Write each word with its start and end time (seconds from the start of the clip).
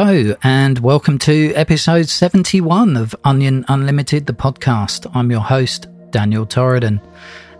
Hello, 0.00 0.36
and 0.44 0.78
welcome 0.78 1.18
to 1.18 1.52
episode 1.54 2.08
71 2.08 2.96
of 2.96 3.16
Onion 3.24 3.64
Unlimited, 3.66 4.26
the 4.26 4.32
podcast. 4.32 5.10
I'm 5.12 5.28
your 5.28 5.40
host, 5.40 5.88
Daniel 6.12 6.46
Torridon. 6.46 7.00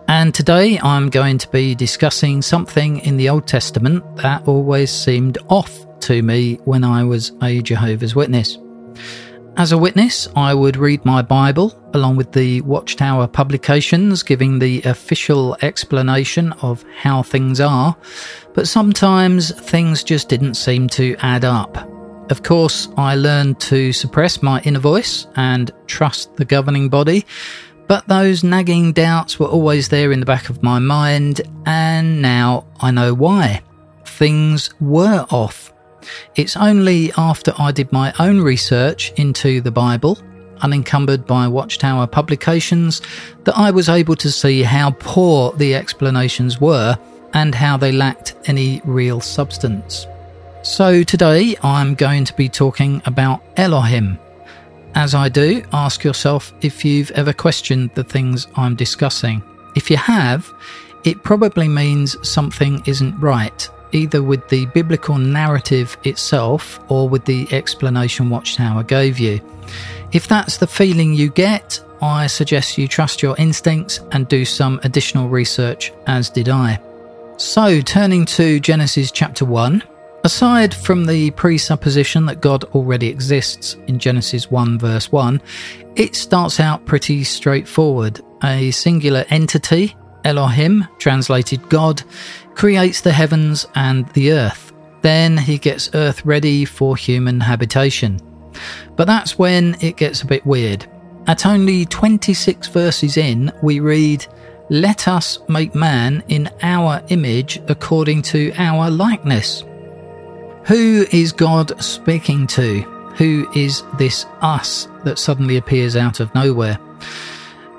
And 0.06 0.32
today 0.32 0.78
I'm 0.78 1.10
going 1.10 1.38
to 1.38 1.48
be 1.48 1.74
discussing 1.74 2.40
something 2.40 3.00
in 3.00 3.16
the 3.16 3.28
Old 3.28 3.48
Testament 3.48 4.04
that 4.18 4.46
always 4.46 4.92
seemed 4.92 5.36
off 5.48 5.84
to 6.02 6.22
me 6.22 6.60
when 6.64 6.84
I 6.84 7.02
was 7.02 7.32
a 7.42 7.60
Jehovah's 7.60 8.14
Witness. 8.14 8.56
As 9.56 9.72
a 9.72 9.78
witness, 9.78 10.28
I 10.36 10.54
would 10.54 10.76
read 10.76 11.04
my 11.04 11.22
Bible 11.22 11.76
along 11.92 12.14
with 12.14 12.30
the 12.30 12.60
Watchtower 12.60 13.26
publications 13.26 14.22
giving 14.22 14.60
the 14.60 14.80
official 14.82 15.56
explanation 15.62 16.52
of 16.62 16.84
how 16.98 17.24
things 17.24 17.60
are, 17.60 17.96
but 18.54 18.68
sometimes 18.68 19.50
things 19.60 20.04
just 20.04 20.28
didn't 20.28 20.54
seem 20.54 20.86
to 20.90 21.16
add 21.18 21.44
up. 21.44 21.97
Of 22.30 22.42
course, 22.42 22.88
I 22.98 23.14
learned 23.14 23.58
to 23.60 23.92
suppress 23.92 24.42
my 24.42 24.60
inner 24.60 24.78
voice 24.78 25.26
and 25.36 25.70
trust 25.86 26.36
the 26.36 26.44
governing 26.44 26.90
body, 26.90 27.24
but 27.86 28.06
those 28.06 28.44
nagging 28.44 28.92
doubts 28.92 29.40
were 29.40 29.46
always 29.46 29.88
there 29.88 30.12
in 30.12 30.20
the 30.20 30.26
back 30.26 30.50
of 30.50 30.62
my 30.62 30.78
mind, 30.78 31.40
and 31.64 32.20
now 32.20 32.66
I 32.80 32.90
know 32.90 33.14
why. 33.14 33.62
Things 34.04 34.74
were 34.78 35.24
off. 35.30 35.72
It's 36.36 36.54
only 36.54 37.12
after 37.16 37.54
I 37.58 37.72
did 37.72 37.90
my 37.92 38.12
own 38.18 38.42
research 38.42 39.10
into 39.16 39.62
the 39.62 39.70
Bible, 39.70 40.18
unencumbered 40.60 41.26
by 41.26 41.48
Watchtower 41.48 42.06
publications, 42.06 43.00
that 43.44 43.56
I 43.56 43.70
was 43.70 43.88
able 43.88 44.16
to 44.16 44.30
see 44.30 44.62
how 44.62 44.90
poor 44.98 45.52
the 45.52 45.74
explanations 45.74 46.60
were 46.60 46.98
and 47.32 47.54
how 47.54 47.78
they 47.78 47.92
lacked 47.92 48.34
any 48.44 48.82
real 48.84 49.22
substance. 49.22 50.06
So, 50.62 51.04
today 51.04 51.56
I'm 51.62 51.94
going 51.94 52.24
to 52.24 52.34
be 52.34 52.48
talking 52.48 53.00
about 53.06 53.42
Elohim. 53.56 54.18
As 54.96 55.14
I 55.14 55.28
do, 55.28 55.62
ask 55.72 56.02
yourself 56.02 56.52
if 56.62 56.84
you've 56.84 57.12
ever 57.12 57.32
questioned 57.32 57.90
the 57.94 58.02
things 58.02 58.48
I'm 58.56 58.74
discussing. 58.74 59.40
If 59.76 59.88
you 59.88 59.96
have, 59.96 60.52
it 61.04 61.22
probably 61.22 61.68
means 61.68 62.16
something 62.28 62.82
isn't 62.86 63.18
right, 63.20 63.68
either 63.92 64.20
with 64.20 64.48
the 64.48 64.66
biblical 64.66 65.16
narrative 65.16 65.96
itself 66.02 66.80
or 66.88 67.08
with 67.08 67.24
the 67.24 67.46
explanation 67.52 68.28
Watchtower 68.28 68.82
gave 68.82 69.20
you. 69.20 69.40
If 70.10 70.26
that's 70.26 70.56
the 70.56 70.66
feeling 70.66 71.14
you 71.14 71.30
get, 71.30 71.80
I 72.02 72.26
suggest 72.26 72.76
you 72.76 72.88
trust 72.88 73.22
your 73.22 73.36
instincts 73.36 74.00
and 74.10 74.26
do 74.26 74.44
some 74.44 74.80
additional 74.82 75.28
research, 75.28 75.92
as 76.08 76.30
did 76.30 76.48
I. 76.48 76.80
So, 77.36 77.80
turning 77.80 78.24
to 78.26 78.58
Genesis 78.58 79.12
chapter 79.12 79.44
1, 79.44 79.84
Aside 80.24 80.74
from 80.74 81.06
the 81.06 81.30
presupposition 81.32 82.26
that 82.26 82.40
God 82.40 82.64
already 82.74 83.06
exists 83.06 83.76
in 83.86 83.98
Genesis 83.98 84.50
1, 84.50 84.78
verse 84.78 85.12
1, 85.12 85.40
it 85.94 86.16
starts 86.16 86.58
out 86.58 86.86
pretty 86.86 87.22
straightforward. 87.22 88.20
A 88.42 88.70
singular 88.72 89.24
entity, 89.30 89.96
Elohim, 90.24 90.86
translated 90.98 91.68
God, 91.68 92.02
creates 92.54 93.00
the 93.00 93.12
heavens 93.12 93.66
and 93.76 94.08
the 94.10 94.32
earth. 94.32 94.72
Then 95.02 95.38
he 95.38 95.56
gets 95.56 95.94
earth 95.94 96.24
ready 96.26 96.64
for 96.64 96.96
human 96.96 97.40
habitation. 97.40 98.20
But 98.96 99.06
that's 99.06 99.38
when 99.38 99.76
it 99.80 99.96
gets 99.96 100.22
a 100.22 100.26
bit 100.26 100.44
weird. 100.44 100.86
At 101.28 101.46
only 101.46 101.84
26 101.86 102.68
verses 102.68 103.16
in, 103.16 103.52
we 103.62 103.78
read, 103.78 104.26
Let 104.68 105.06
us 105.06 105.38
make 105.48 105.74
man 105.74 106.24
in 106.28 106.50
our 106.62 107.02
image 107.08 107.60
according 107.68 108.22
to 108.22 108.52
our 108.56 108.90
likeness. 108.90 109.62
Who 110.68 111.06
is 111.12 111.32
God 111.32 111.82
speaking 111.82 112.46
to? 112.48 112.82
Who 113.16 113.50
is 113.54 113.82
this 113.96 114.26
us 114.42 114.86
that 115.02 115.18
suddenly 115.18 115.56
appears 115.56 115.96
out 115.96 116.20
of 116.20 116.34
nowhere? 116.34 116.78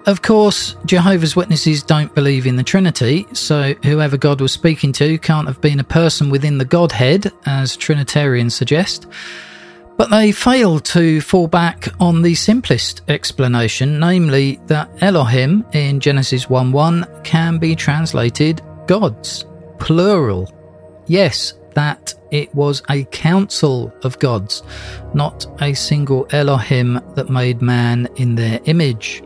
Of 0.08 0.24
course, 0.24 0.76
Jehovah's 0.88 1.36
Witnesses 1.36 1.84
don't 1.84 2.16
believe 2.16 2.48
in 2.48 2.56
the 2.56 2.64
Trinity, 2.64 3.28
so 3.32 3.76
whoever 3.84 4.18
God 4.18 4.42
was 4.42 4.52
speaking 4.52 4.92
to 4.94 5.20
can't 5.20 5.48
have 5.48 5.62
been 5.62 5.80
a 5.80 5.84
person 5.84 6.32
within 6.32 6.58
the 6.58 6.66
Godhead, 6.66 7.32
as 7.46 7.78
Trinitarians 7.78 8.56
suggest. 8.56 9.06
But 9.96 10.10
they 10.10 10.32
fail 10.32 10.80
to 10.80 11.22
fall 11.22 11.48
back 11.48 11.90
on 12.00 12.24
the 12.24 12.34
simplest 12.34 13.04
explanation, 13.08 14.00
namely 14.00 14.60
that 14.66 14.90
Elohim 15.04 15.64
in 15.74 16.00
Genesis 16.00 16.50
1 16.50 16.72
1 16.72 17.22
can 17.24 17.60
be 17.60 17.76
translated 17.76 18.64
gods, 18.88 19.46
plural. 19.78 20.52
Yes, 21.06 21.54
that 21.80 22.14
it 22.30 22.54
was 22.54 22.84
a 22.90 23.06
council 23.06 23.94
of 24.04 24.20
gods, 24.20 24.64
not 25.14 25.46
a 25.62 25.74
single 25.74 26.28
Elohim 26.32 27.00
that 27.16 27.30
made 27.30 27.62
man 27.62 28.06
in 28.18 28.36
their 28.36 28.60
image. 28.66 29.24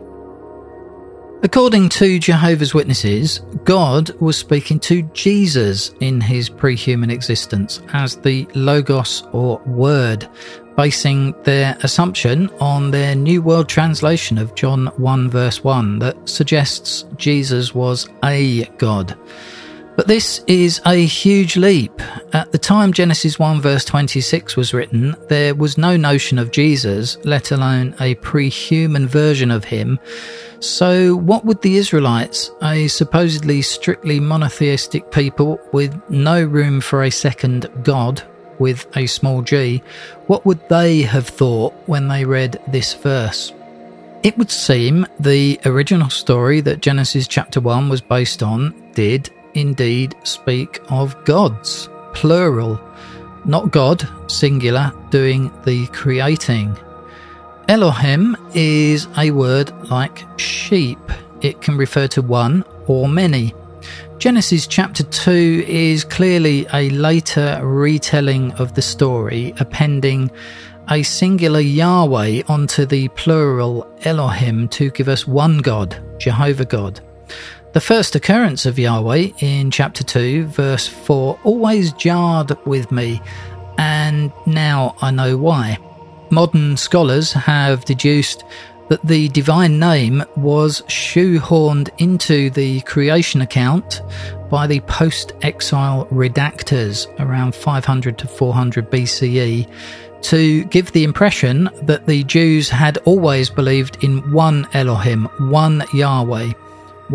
According 1.42 1.88
to 2.00 2.20
Jehovah's 2.20 2.72
Witnesses, 2.72 3.40
God 3.64 4.10
was 4.20 4.36
speaking 4.38 4.78
to 4.80 5.02
Jesus 5.14 5.90
in 5.98 6.20
his 6.20 6.48
pre 6.48 6.76
human 6.76 7.10
existence 7.10 7.82
as 7.92 8.14
the 8.18 8.46
Logos 8.54 9.24
or 9.32 9.60
Word, 9.66 10.28
basing 10.76 11.34
their 11.42 11.76
assumption 11.82 12.48
on 12.60 12.92
their 12.92 13.16
New 13.16 13.42
World 13.42 13.68
Translation 13.68 14.38
of 14.38 14.54
John 14.54 14.86
1 14.96 15.28
verse 15.28 15.64
1 15.64 15.98
that 15.98 16.28
suggests 16.28 17.04
Jesus 17.16 17.74
was 17.74 18.08
a 18.22 18.66
God. 18.78 19.18
But 19.96 20.08
this 20.08 20.42
is 20.48 20.80
a 20.86 21.06
huge 21.06 21.56
leap. 21.56 22.02
At 22.32 22.50
the 22.50 22.58
time 22.58 22.92
Genesis 22.92 23.38
1 23.38 23.60
verse 23.60 23.84
26 23.84 24.56
was 24.56 24.74
written, 24.74 25.14
there 25.28 25.54
was 25.54 25.78
no 25.78 25.96
notion 25.96 26.38
of 26.38 26.50
Jesus, 26.50 27.16
let 27.24 27.52
alone 27.52 27.94
a 28.00 28.16
pre 28.16 28.48
human 28.48 29.06
version 29.06 29.52
of 29.52 29.64
him. 29.64 30.00
So, 30.58 31.14
what 31.14 31.44
would 31.44 31.62
the 31.62 31.76
Israelites, 31.76 32.50
a 32.62 32.88
supposedly 32.88 33.62
strictly 33.62 34.18
monotheistic 34.18 35.12
people 35.12 35.60
with 35.72 35.94
no 36.08 36.42
room 36.42 36.80
for 36.80 37.02
a 37.02 37.10
second 37.10 37.70
God 37.82 38.22
with 38.58 38.86
a 38.96 39.06
small 39.06 39.42
g, 39.42 39.82
what 40.26 40.44
would 40.46 40.68
they 40.68 41.02
have 41.02 41.28
thought 41.28 41.74
when 41.86 42.08
they 42.08 42.24
read 42.24 42.60
this 42.68 42.94
verse? 42.94 43.52
It 44.24 44.38
would 44.38 44.50
seem 44.50 45.06
the 45.20 45.60
original 45.66 46.08
story 46.08 46.62
that 46.62 46.80
Genesis 46.80 47.28
chapter 47.28 47.60
1 47.60 47.90
was 47.90 48.00
based 48.00 48.42
on 48.42 48.74
did 48.94 49.30
indeed 49.54 50.14
speak 50.24 50.80
of 50.90 51.22
gods, 51.24 51.88
plural, 52.12 52.80
not 53.44 53.70
God, 53.70 54.08
singular, 54.30 54.92
doing 55.10 55.52
the 55.64 55.86
creating. 55.88 56.76
Elohim 57.68 58.36
is 58.54 59.08
a 59.16 59.30
word 59.30 59.72
like 59.90 60.24
sheep. 60.38 60.98
It 61.40 61.60
can 61.60 61.76
refer 61.76 62.06
to 62.08 62.22
one 62.22 62.64
or 62.86 63.08
many. 63.08 63.54
Genesis 64.18 64.66
chapter 64.66 65.02
2 65.02 65.64
is 65.66 66.04
clearly 66.04 66.66
a 66.72 66.90
later 66.90 67.60
retelling 67.62 68.52
of 68.52 68.74
the 68.74 68.82
story, 68.82 69.52
appending 69.58 70.30
a 70.90 71.02
singular 71.02 71.60
Yahweh 71.60 72.42
onto 72.48 72.86
the 72.86 73.08
plural 73.08 73.86
Elohim 74.02 74.68
to 74.68 74.90
give 74.90 75.08
us 75.08 75.26
one 75.26 75.58
God, 75.58 76.02
Jehovah 76.18 76.64
God. 76.64 77.00
The 77.74 77.80
first 77.80 78.14
occurrence 78.14 78.66
of 78.66 78.78
Yahweh 78.78 79.30
in 79.40 79.72
chapter 79.72 80.04
2, 80.04 80.46
verse 80.46 80.86
4, 80.86 81.40
always 81.42 81.92
jarred 81.94 82.56
with 82.64 82.92
me, 82.92 83.20
and 83.78 84.32
now 84.46 84.94
I 85.02 85.10
know 85.10 85.36
why. 85.36 85.78
Modern 86.30 86.76
scholars 86.76 87.32
have 87.32 87.84
deduced 87.84 88.44
that 88.90 89.04
the 89.04 89.28
divine 89.30 89.80
name 89.80 90.22
was 90.36 90.82
shoehorned 90.82 91.90
into 91.98 92.48
the 92.50 92.80
creation 92.82 93.40
account 93.40 94.02
by 94.50 94.68
the 94.68 94.78
post 94.82 95.32
exile 95.42 96.06
redactors 96.12 97.08
around 97.18 97.56
500 97.56 98.16
to 98.18 98.28
400 98.28 98.88
BCE 98.88 99.68
to 100.22 100.64
give 100.66 100.92
the 100.92 101.02
impression 101.02 101.68
that 101.82 102.06
the 102.06 102.22
Jews 102.22 102.68
had 102.68 102.98
always 102.98 103.50
believed 103.50 104.04
in 104.04 104.30
one 104.30 104.68
Elohim, 104.74 105.24
one 105.50 105.82
Yahweh 105.92 106.52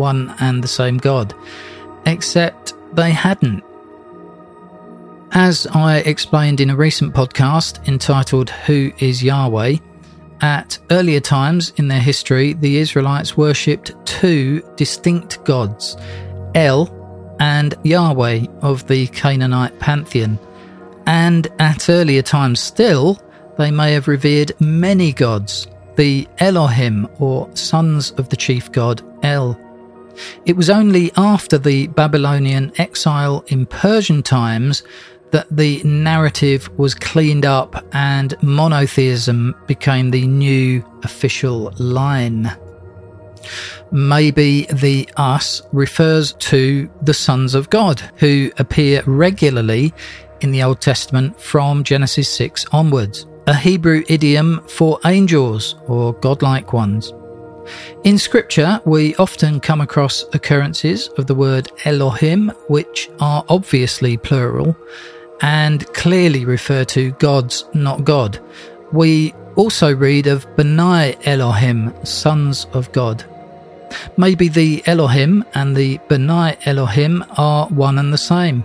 one 0.00 0.34
and 0.40 0.64
the 0.64 0.68
same 0.68 0.96
God, 0.96 1.32
except 2.06 2.74
they 2.94 3.12
hadn't. 3.12 3.62
As 5.32 5.68
I 5.68 5.98
explained 5.98 6.60
in 6.60 6.70
a 6.70 6.76
recent 6.76 7.14
podcast 7.14 7.86
entitled 7.86 8.50
Who 8.50 8.90
is 8.98 9.22
Yahweh, 9.22 9.76
at 10.40 10.78
earlier 10.90 11.20
times 11.20 11.72
in 11.76 11.86
their 11.88 12.00
history, 12.00 12.54
the 12.54 12.78
Israelites 12.78 13.36
worshipped 13.36 13.94
two 14.06 14.62
distinct 14.76 15.44
gods, 15.44 15.96
El 16.54 16.88
and 17.38 17.74
Yahweh 17.84 18.46
of 18.62 18.86
the 18.88 19.06
Canaanite 19.08 19.78
pantheon. 19.78 20.38
And 21.06 21.48
at 21.58 21.88
earlier 21.88 22.22
times 22.22 22.60
still, 22.60 23.20
they 23.58 23.70
may 23.70 23.92
have 23.92 24.08
revered 24.08 24.52
many 24.60 25.12
gods, 25.12 25.68
the 25.96 26.26
Elohim 26.38 27.08
or 27.18 27.48
sons 27.54 28.12
of 28.12 28.28
the 28.30 28.36
chief 28.36 28.72
god 28.72 29.02
El. 29.22 29.58
It 30.46 30.56
was 30.56 30.70
only 30.70 31.12
after 31.16 31.58
the 31.58 31.86
Babylonian 31.88 32.72
exile 32.78 33.44
in 33.48 33.66
Persian 33.66 34.22
times 34.22 34.82
that 35.30 35.46
the 35.50 35.82
narrative 35.84 36.68
was 36.78 36.94
cleaned 36.94 37.46
up 37.46 37.84
and 37.92 38.34
monotheism 38.42 39.54
became 39.66 40.10
the 40.10 40.26
new 40.26 40.84
official 41.04 41.72
line. 41.78 42.50
Maybe 43.92 44.66
the 44.72 45.08
us 45.16 45.62
refers 45.72 46.34
to 46.34 46.90
the 47.02 47.14
sons 47.14 47.54
of 47.54 47.70
God 47.70 48.00
who 48.16 48.50
appear 48.58 49.02
regularly 49.06 49.94
in 50.40 50.52
the 50.52 50.62
Old 50.62 50.80
Testament 50.80 51.40
from 51.40 51.84
Genesis 51.84 52.28
6 52.28 52.66
onwards, 52.72 53.26
a 53.46 53.54
Hebrew 53.54 54.04
idiom 54.08 54.62
for 54.68 54.98
angels 55.04 55.76
or 55.86 56.12
godlike 56.14 56.72
ones. 56.72 57.12
In 58.04 58.18
scripture, 58.18 58.80
we 58.84 59.14
often 59.16 59.60
come 59.60 59.80
across 59.80 60.24
occurrences 60.32 61.08
of 61.18 61.26
the 61.26 61.34
word 61.34 61.70
Elohim, 61.84 62.50
which 62.68 63.10
are 63.20 63.44
obviously 63.48 64.16
plural 64.16 64.76
and 65.42 65.86
clearly 65.94 66.44
refer 66.44 66.84
to 66.84 67.12
gods, 67.12 67.64
not 67.74 68.04
God. 68.04 68.38
We 68.92 69.34
also 69.56 69.94
read 69.94 70.26
of 70.26 70.46
Benai 70.56 71.18
Elohim, 71.26 71.92
sons 72.04 72.66
of 72.72 72.90
God. 72.92 73.24
Maybe 74.16 74.48
the 74.48 74.82
Elohim 74.86 75.44
and 75.54 75.76
the 75.76 75.98
Benai 76.08 76.56
Elohim 76.66 77.24
are 77.36 77.66
one 77.68 77.98
and 77.98 78.12
the 78.12 78.18
same. 78.18 78.64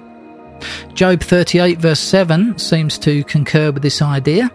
Job 0.93 1.21
38, 1.21 1.79
verse 1.79 1.99
7, 1.99 2.57
seems 2.57 2.97
to 2.99 3.23
concur 3.25 3.71
with 3.71 3.83
this 3.83 4.01
idea. 4.01 4.51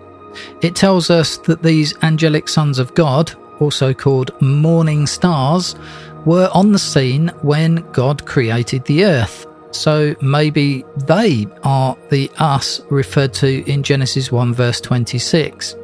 It 0.63 0.77
tells 0.77 1.11
us 1.11 1.37
that 1.39 1.63
these 1.63 1.95
angelic 2.03 2.49
sons 2.49 2.79
of 2.79 2.95
God, 2.95 3.33
also 3.61 3.95
called 3.95 4.41
morning 4.41 5.07
stars, 5.07 5.75
were 6.25 6.51
on 6.53 6.73
the 6.73 6.79
scene 6.79 7.29
when 7.43 7.77
God 7.93 8.27
created 8.27 8.85
the 8.85 9.05
earth. 9.05 9.47
So 9.73 10.17
maybe 10.21 10.85
they 11.07 11.47
are 11.63 11.97
the 12.11 12.31
us 12.39 12.81
referred 12.91 13.33
to 13.35 13.71
in 13.71 13.83
Genesis 13.83 14.33
1, 14.33 14.53
verse 14.53 14.81
26. 14.81 15.77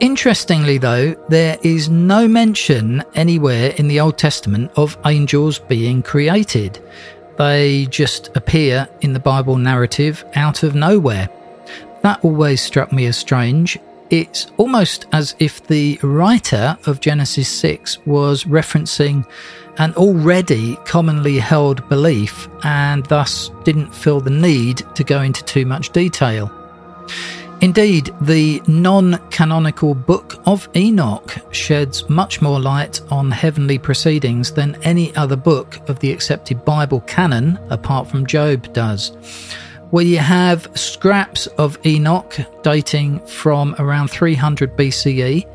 Interestingly, 0.00 0.78
though, 0.78 1.14
there 1.28 1.58
is 1.62 1.88
no 1.88 2.26
mention 2.26 3.04
anywhere 3.14 3.72
in 3.76 3.86
the 3.86 4.00
Old 4.00 4.18
Testament 4.18 4.72
of 4.76 4.98
angels 5.06 5.60
being 5.60 6.02
created. 6.02 6.82
They 7.38 7.86
just 7.86 8.36
appear 8.36 8.88
in 9.00 9.12
the 9.12 9.20
Bible 9.20 9.56
narrative 9.56 10.24
out 10.34 10.64
of 10.64 10.74
nowhere. 10.74 11.28
That 12.02 12.24
always 12.24 12.60
struck 12.60 12.92
me 12.92 13.06
as 13.06 13.16
strange. 13.16 13.78
It's 14.12 14.48
almost 14.58 15.06
as 15.12 15.34
if 15.38 15.66
the 15.68 15.98
writer 16.02 16.76
of 16.84 17.00
Genesis 17.00 17.48
6 17.48 18.04
was 18.04 18.44
referencing 18.44 19.26
an 19.78 19.94
already 19.94 20.76
commonly 20.84 21.38
held 21.38 21.88
belief 21.88 22.46
and 22.62 23.06
thus 23.06 23.50
didn't 23.64 23.94
feel 23.94 24.20
the 24.20 24.28
need 24.28 24.82
to 24.96 25.02
go 25.02 25.22
into 25.22 25.42
too 25.44 25.64
much 25.64 25.92
detail. 25.92 26.52
Indeed, 27.62 28.14
the 28.20 28.60
non 28.66 29.16
canonical 29.30 29.94
Book 29.94 30.42
of 30.44 30.68
Enoch 30.76 31.34
sheds 31.50 32.06
much 32.10 32.42
more 32.42 32.60
light 32.60 33.00
on 33.10 33.30
heavenly 33.30 33.78
proceedings 33.78 34.52
than 34.52 34.76
any 34.82 35.16
other 35.16 35.36
book 35.36 35.88
of 35.88 36.00
the 36.00 36.12
accepted 36.12 36.66
Bible 36.66 37.00
canon, 37.00 37.58
apart 37.70 38.08
from 38.08 38.26
Job, 38.26 38.74
does. 38.74 39.16
We 39.92 40.14
have 40.14 40.68
scraps 40.74 41.46
of 41.58 41.78
Enoch 41.86 42.36
dating 42.62 43.24
from 43.26 43.76
around 43.78 44.08
300 44.08 44.76
BCE, 44.76 45.46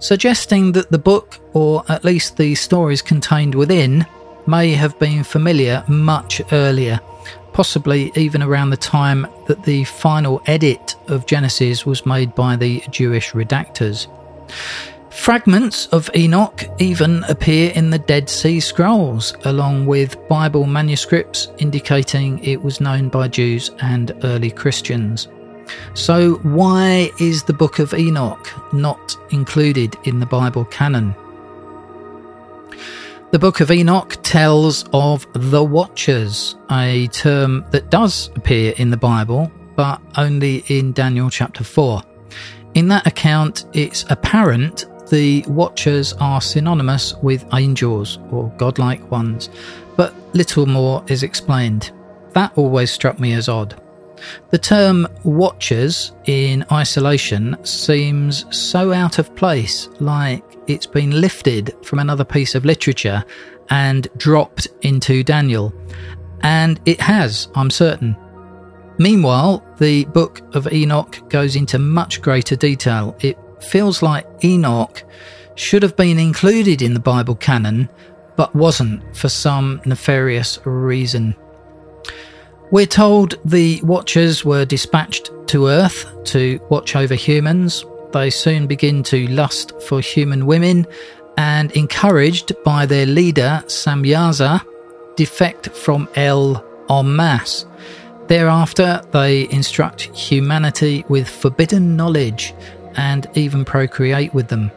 suggesting 0.00 0.72
that 0.72 0.90
the 0.90 0.98
book, 0.98 1.38
or 1.54 1.84
at 1.88 2.04
least 2.04 2.36
the 2.36 2.54
stories 2.56 3.00
contained 3.00 3.54
within, 3.54 4.04
may 4.46 4.72
have 4.72 4.98
been 4.98 5.24
familiar 5.24 5.84
much 5.88 6.42
earlier 6.52 7.00
possibly 7.56 8.12
even 8.16 8.42
around 8.42 8.68
the 8.68 8.76
time 8.76 9.26
that 9.46 9.62
the 9.62 9.82
final 9.84 10.42
edit 10.44 10.94
of 11.08 11.24
Genesis 11.24 11.86
was 11.86 12.04
made 12.04 12.34
by 12.34 12.54
the 12.54 12.82
Jewish 12.90 13.32
redactors. 13.32 14.08
Fragments 15.16 15.86
of 15.88 16.08
Enoch 16.14 16.62
even 16.78 17.24
appear 17.24 17.72
in 17.72 17.90
the 17.90 17.98
Dead 17.98 18.28
Sea 18.30 18.60
Scrolls, 18.60 19.34
along 19.44 19.86
with 19.86 20.16
Bible 20.28 20.66
manuscripts 20.66 21.48
indicating 21.58 22.38
it 22.44 22.62
was 22.62 22.80
known 22.80 23.08
by 23.08 23.26
Jews 23.26 23.72
and 23.80 24.12
early 24.22 24.52
Christians. 24.52 25.26
So, 25.94 26.34
why 26.44 27.10
is 27.18 27.42
the 27.42 27.52
Book 27.52 27.80
of 27.80 27.92
Enoch 27.92 28.72
not 28.72 29.16
included 29.30 29.96
in 30.04 30.20
the 30.20 30.26
Bible 30.26 30.64
canon? 30.66 31.12
The 33.32 33.40
Book 33.40 33.58
of 33.58 33.72
Enoch 33.72 34.16
tells 34.22 34.84
of 34.92 35.26
the 35.32 35.64
Watchers, 35.64 36.54
a 36.70 37.08
term 37.08 37.64
that 37.72 37.90
does 37.90 38.30
appear 38.36 38.74
in 38.76 38.90
the 38.90 38.96
Bible, 38.96 39.50
but 39.74 40.00
only 40.16 40.62
in 40.68 40.92
Daniel 40.92 41.30
chapter 41.30 41.64
4. 41.64 42.00
In 42.74 42.86
that 42.88 43.08
account, 43.08 43.64
it's 43.72 44.04
apparent 44.08 44.84
the 45.08 45.44
Watchers 45.48 46.12
are 46.14 46.40
synonymous 46.40 47.14
with 47.22 47.44
angels 47.54 48.18
or 48.30 48.52
godlike 48.56 49.10
ones, 49.10 49.48
but 49.96 50.14
little 50.34 50.66
more 50.66 51.04
is 51.08 51.22
explained. 51.22 51.92
That 52.32 52.52
always 52.56 52.90
struck 52.90 53.18
me 53.18 53.32
as 53.32 53.48
odd. 53.48 53.80
The 54.50 54.58
term 54.58 55.06
Watchers 55.24 56.12
in 56.24 56.64
isolation 56.72 57.56
seems 57.64 58.44
so 58.56 58.92
out 58.92 59.18
of 59.18 59.34
place, 59.36 59.88
like 60.00 60.44
it's 60.66 60.86
been 60.86 61.20
lifted 61.20 61.74
from 61.84 61.98
another 61.98 62.24
piece 62.24 62.54
of 62.54 62.64
literature 62.64 63.24
and 63.70 64.08
dropped 64.16 64.68
into 64.82 65.22
Daniel. 65.22 65.72
And 66.42 66.80
it 66.84 67.00
has, 67.00 67.48
I'm 67.54 67.70
certain. 67.70 68.16
Meanwhile, 68.98 69.64
the 69.78 70.04
book 70.06 70.40
of 70.54 70.72
Enoch 70.72 71.28
goes 71.28 71.56
into 71.56 71.78
much 71.78 72.22
greater 72.22 72.56
detail. 72.56 73.16
It 73.20 73.38
feels 73.60 74.02
like 74.02 74.26
Enoch 74.44 75.02
should 75.54 75.82
have 75.82 75.96
been 75.96 76.18
included 76.18 76.82
in 76.82 76.94
the 76.94 77.00
Bible 77.00 77.34
canon, 77.34 77.88
but 78.36 78.54
wasn't 78.54 79.16
for 79.16 79.28
some 79.28 79.80
nefarious 79.84 80.58
reason. 80.64 81.34
We're 82.70 82.86
told 82.86 83.36
the 83.44 83.80
Watchers 83.82 84.44
were 84.44 84.64
dispatched 84.64 85.30
to 85.48 85.68
Earth 85.68 86.06
to 86.24 86.60
watch 86.68 86.96
over 86.96 87.14
humans, 87.14 87.84
they 88.12 88.30
soon 88.30 88.66
begin 88.66 89.02
to 89.04 89.26
lust 89.28 89.78
for 89.82 90.00
human 90.00 90.46
women 90.46 90.86
and, 91.36 91.70
encouraged 91.72 92.52
by 92.64 92.86
their 92.86 93.06
leader 93.06 93.62
Samyaza, 93.66 94.64
defect 95.16 95.68
from 95.70 96.08
El 96.14 96.64
en 96.88 97.16
masse. 97.16 97.66
Thereafter, 98.26 99.02
they 99.12 99.48
instruct 99.50 100.02
humanity 100.16 101.04
with 101.08 101.28
forbidden 101.28 101.94
knowledge 101.94 102.54
and 102.96 103.26
even 103.34 103.64
procreate 103.64 104.32
with 104.34 104.48
them. 104.48 104.70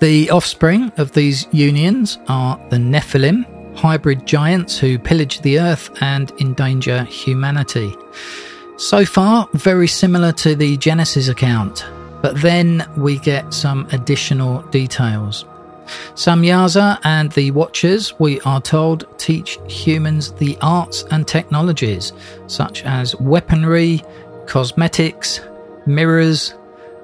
The 0.00 0.30
offspring 0.30 0.92
of 0.96 1.12
these 1.12 1.46
unions 1.52 2.18
are 2.28 2.58
the 2.70 2.78
Nephilim, 2.78 3.44
hybrid 3.76 4.26
giants 4.26 4.78
who 4.78 4.98
pillage 4.98 5.40
the 5.42 5.60
earth 5.60 5.90
and 6.00 6.32
endanger 6.40 7.04
humanity. 7.04 7.94
So 8.78 9.04
far, 9.04 9.48
very 9.52 9.86
similar 9.86 10.32
to 10.32 10.54
the 10.54 10.78
Genesis 10.78 11.28
account, 11.28 11.84
but 12.22 12.40
then 12.40 12.90
we 12.96 13.18
get 13.18 13.52
some 13.52 13.86
additional 13.92 14.62
details. 14.70 15.44
Samyaza 16.14 16.98
and 17.04 17.30
the 17.32 17.50
Watchers, 17.50 18.18
we 18.18 18.40
are 18.42 18.60
told, 18.60 19.06
teach 19.18 19.58
humans 19.68 20.32
the 20.32 20.56
arts 20.62 21.04
and 21.10 21.26
technologies 21.26 22.12
such 22.46 22.84
as 22.84 23.14
weaponry, 23.16 24.02
cosmetics, 24.46 25.40
mirrors, 25.86 26.54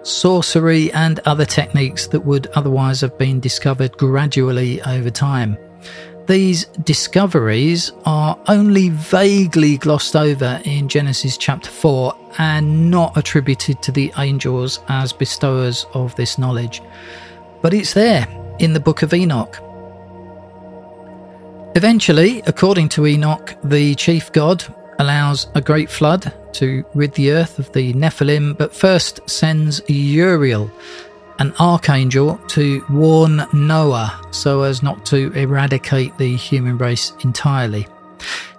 sorcery, 0.03 0.93
and 0.93 1.21
other 1.21 1.45
techniques 1.45 2.07
that 2.09 2.21
would 2.21 2.47
otherwise 2.49 3.01
have 3.01 3.17
been 3.19 3.41
discovered 3.41 3.97
gradually 3.97 4.81
over 4.83 5.11
time. 5.11 5.57
These 6.27 6.65
discoveries 6.83 7.93
are 8.05 8.37
only 8.49 8.89
vaguely 8.89 9.79
glossed 9.79 10.17
over 10.17 10.61
in 10.65 10.89
Genesis 10.89 11.37
chapter 11.37 11.71
4 11.71 12.17
and 12.39 12.91
not 12.91 13.17
attributed 13.17 13.81
to 13.83 13.93
the 13.93 14.13
angels 14.19 14.81
as 14.89 15.13
bestowers 15.13 15.87
of 15.95 16.17
this 16.17 16.37
knowledge. 16.37 16.83
But 17.63 17.75
it's 17.75 17.95
there 17.95 18.27
in 18.59 18.73
the 18.73 18.81
book 18.81 19.03
of 19.03 19.15
Enoch. 19.15 19.57
Eventually, 21.77 22.43
according 22.47 22.89
to 22.91 23.07
Enoch, 23.07 23.55
the 23.63 23.95
chief 23.95 24.33
god 24.33 24.65
allows 24.99 25.49
a 25.55 25.61
great 25.61 25.91
flood 25.91 26.33
to 26.55 26.85
rid 26.95 27.13
the 27.15 27.31
earth 27.33 27.59
of 27.59 27.71
the 27.73 27.93
Nephilim, 27.95 28.57
but 28.57 28.75
first 28.75 29.21
sends 29.29 29.81
Uriel, 29.89 30.71
an 31.39 31.53
archangel 31.61 32.39
to 32.49 32.85
warn 32.89 33.47
Noah 33.53 34.21
so 34.31 34.63
as 34.63 34.83
not 34.83 35.05
to 35.07 35.33
eradicate 35.33 36.17
the 36.17 36.35
human 36.37 36.79
race 36.79 37.13
entirely. 37.25 37.87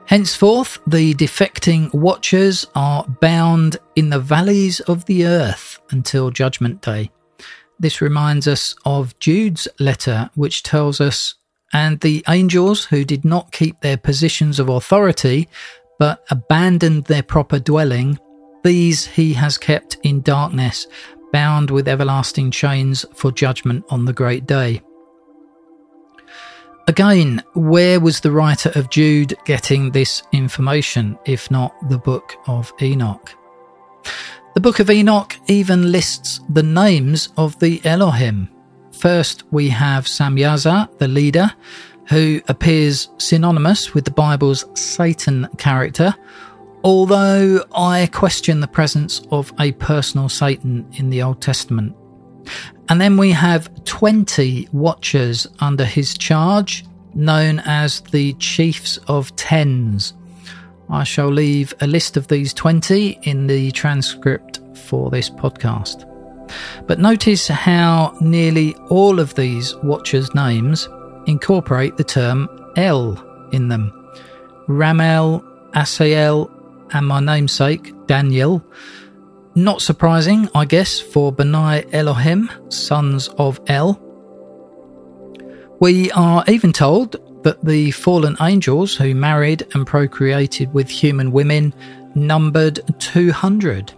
Henceforth, 0.05 0.79
the 0.87 1.13
defecting 1.15 1.93
watchers 1.93 2.65
are 2.75 3.03
bound 3.19 3.77
in 3.95 4.09
the 4.09 4.19
valleys 4.19 4.79
of 4.81 5.03
the 5.05 5.25
earth 5.25 5.81
until 5.89 6.31
Judgment 6.31 6.81
Day. 6.81 7.11
This 7.79 8.01
reminds 8.01 8.47
us 8.47 8.73
of 8.85 9.17
Jude's 9.19 9.67
letter, 9.79 10.29
which 10.35 10.63
tells 10.63 11.01
us, 11.01 11.35
And 11.73 11.99
the 11.99 12.23
angels 12.29 12.85
who 12.85 13.03
did 13.03 13.25
not 13.25 13.51
keep 13.51 13.81
their 13.81 13.97
positions 13.97 14.59
of 14.59 14.69
authority, 14.69 15.49
but 15.99 16.23
abandoned 16.29 17.05
their 17.05 17.23
proper 17.23 17.59
dwelling, 17.59 18.19
these 18.63 19.05
he 19.05 19.33
has 19.33 19.57
kept 19.57 19.97
in 20.03 20.21
darkness, 20.21 20.87
bound 21.31 21.69
with 21.69 21.87
everlasting 21.87 22.51
chains 22.51 23.05
for 23.13 23.31
judgment 23.31 23.85
on 23.89 24.05
the 24.05 24.13
great 24.13 24.45
day. 24.45 24.81
Again, 26.87 27.43
where 27.53 27.99
was 27.99 28.21
the 28.21 28.31
writer 28.31 28.71
of 28.75 28.89
Jude 28.89 29.35
getting 29.45 29.91
this 29.91 30.23
information, 30.31 31.17
if 31.25 31.51
not 31.51 31.73
the 31.89 31.97
book 31.97 32.35
of 32.47 32.71
Enoch? 32.81 33.33
The 34.53 34.61
book 34.61 34.79
of 34.79 34.89
Enoch 34.89 35.35
even 35.47 35.91
lists 35.91 36.39
the 36.49 36.63
names 36.63 37.29
of 37.35 37.59
the 37.59 37.81
Elohim. 37.85 38.49
First, 38.93 39.43
we 39.51 39.69
have 39.69 40.05
Samyaza, 40.05 40.97
the 40.97 41.07
leader, 41.09 41.53
who 42.09 42.41
appears 42.47 43.09
synonymous 43.17 43.93
with 43.93 44.05
the 44.05 44.11
Bible's 44.11 44.65
Satan 44.79 45.47
character, 45.57 46.15
although 46.83 47.63
I 47.75 48.09
question 48.13 48.59
the 48.59 48.67
presence 48.67 49.21
of 49.31 49.51
a 49.59 49.73
personal 49.73 50.29
Satan 50.29 50.87
in 50.93 51.09
the 51.09 51.21
Old 51.21 51.41
Testament. 51.41 51.95
And 52.89 53.01
then 53.01 53.17
we 53.17 53.31
have 53.31 53.83
20 53.83 54.69
watchers 54.71 55.47
under 55.59 55.83
his 55.83 56.17
charge, 56.17 56.85
known 57.13 57.59
as 57.65 58.01
the 58.01 58.33
Chiefs 58.35 58.97
of 59.07 59.35
Tens. 59.35 60.13
I 60.89 61.03
shall 61.03 61.29
leave 61.29 61.73
a 61.81 61.87
list 61.87 62.15
of 62.15 62.29
these 62.29 62.53
20 62.53 63.19
in 63.23 63.47
the 63.47 63.71
transcript 63.71 64.61
for 64.77 65.09
this 65.09 65.29
podcast. 65.29 66.05
But 66.85 66.99
notice 66.99 67.49
how 67.49 68.15
nearly 68.21 68.73
all 68.89 69.19
of 69.19 69.35
these 69.35 69.75
watchers' 69.77 70.33
names 70.33 70.87
incorporate 71.27 71.97
the 71.97 72.03
term 72.03 72.49
El 72.75 73.23
in 73.51 73.67
them. 73.67 73.93
Ramel, 74.67 75.41
Asael, 75.73 76.51
and 76.93 77.07
my 77.07 77.19
namesake, 77.19 77.93
Daniel. 78.07 78.63
Not 79.55 79.81
surprising, 79.81 80.49
I 80.53 80.65
guess, 80.65 80.99
for 80.99 81.33
Benai 81.33 81.87
Elohim, 81.93 82.49
sons 82.69 83.27
of 83.37 83.59
El. 83.67 83.99
We 85.79 86.11
are 86.11 86.43
even 86.47 86.73
told 86.73 87.43
that 87.43 87.63
the 87.63 87.91
fallen 87.91 88.35
angels 88.41 88.95
who 88.95 89.13
married 89.15 89.65
and 89.73 89.85
procreated 89.85 90.73
with 90.73 90.89
human 90.89 91.31
women 91.31 91.73
numbered 92.15 92.79
200. 92.99 93.93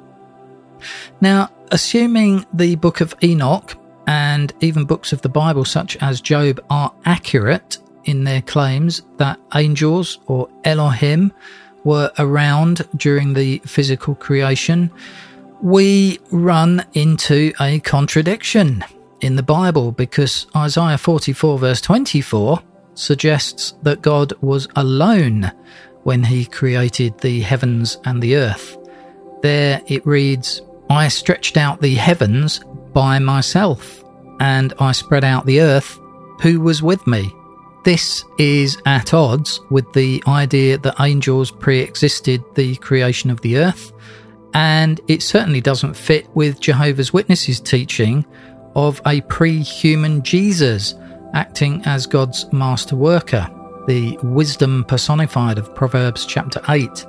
Now, 1.21 1.49
assuming 1.71 2.45
the 2.53 2.75
book 2.75 3.01
of 3.01 3.15
Enoch 3.23 3.75
and 4.09 4.51
even 4.59 4.85
books 4.85 5.13
of 5.13 5.21
the 5.21 5.29
Bible, 5.29 5.63
such 5.63 5.95
as 5.97 6.19
Job, 6.19 6.59
are 6.71 6.91
accurate 7.05 7.77
in 8.05 8.23
their 8.23 8.41
claims 8.41 9.03
that 9.17 9.39
angels 9.53 10.17
or 10.25 10.49
Elohim 10.63 11.31
were 11.83 12.11
around 12.17 12.87
during 12.95 13.35
the 13.35 13.59
physical 13.67 14.15
creation, 14.15 14.89
we 15.61 16.17
run 16.31 16.83
into 16.93 17.53
a 17.61 17.79
contradiction 17.81 18.83
in 19.21 19.35
the 19.35 19.43
Bible 19.43 19.91
because 19.91 20.47
Isaiah 20.55 20.97
44, 20.97 21.59
verse 21.59 21.79
24, 21.79 22.63
suggests 22.95 23.75
that 23.83 24.01
God 24.01 24.33
was 24.41 24.67
alone 24.75 25.51
when 26.01 26.23
he 26.23 26.45
created 26.45 27.19
the 27.19 27.41
heavens 27.41 27.99
and 28.05 28.23
the 28.23 28.37
earth. 28.37 28.75
There 29.43 29.83
it 29.85 30.03
reads, 30.07 30.63
I 30.89 31.09
stretched 31.09 31.57
out 31.57 31.79
the 31.79 31.93
heavens 31.93 32.61
by 32.93 33.19
myself, 33.19 34.03
and 34.39 34.73
I 34.79 34.91
spread 34.91 35.23
out 35.23 35.45
the 35.45 35.61
earth. 35.61 35.99
Who 36.41 36.61
was 36.61 36.81
with 36.81 37.05
me? 37.07 37.33
This 37.83 38.23
is 38.37 38.77
at 38.85 39.13
odds 39.13 39.61
with 39.69 39.91
the 39.93 40.23
idea 40.27 40.77
that 40.79 40.99
angels 40.99 41.51
pre 41.51 41.79
existed 41.79 42.43
the 42.55 42.75
creation 42.77 43.29
of 43.29 43.41
the 43.41 43.57
earth, 43.57 43.91
and 44.53 44.99
it 45.07 45.21
certainly 45.21 45.61
doesn't 45.61 45.95
fit 45.95 46.27
with 46.35 46.59
Jehovah's 46.59 47.13
Witnesses' 47.13 47.59
teaching 47.59 48.25
of 48.75 49.01
a 49.05 49.21
pre 49.21 49.61
human 49.61 50.21
Jesus 50.23 50.95
acting 51.33 51.81
as 51.85 52.05
God's 52.07 52.51
master 52.51 52.95
worker, 52.95 53.47
the 53.87 54.17
wisdom 54.23 54.83
personified 54.85 55.57
of 55.57 55.73
Proverbs 55.75 56.25
chapter 56.25 56.61
8. 56.69 57.05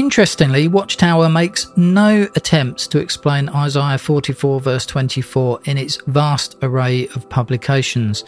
Interestingly, 0.00 0.66
Watchtower 0.66 1.28
makes 1.28 1.66
no 1.76 2.26
attempts 2.34 2.86
to 2.86 2.98
explain 2.98 3.50
Isaiah 3.50 3.98
44, 3.98 4.58
verse 4.58 4.86
24, 4.86 5.60
in 5.66 5.76
its 5.76 5.98
vast 6.06 6.56
array 6.62 7.06
of 7.08 7.28
publications. 7.28 8.24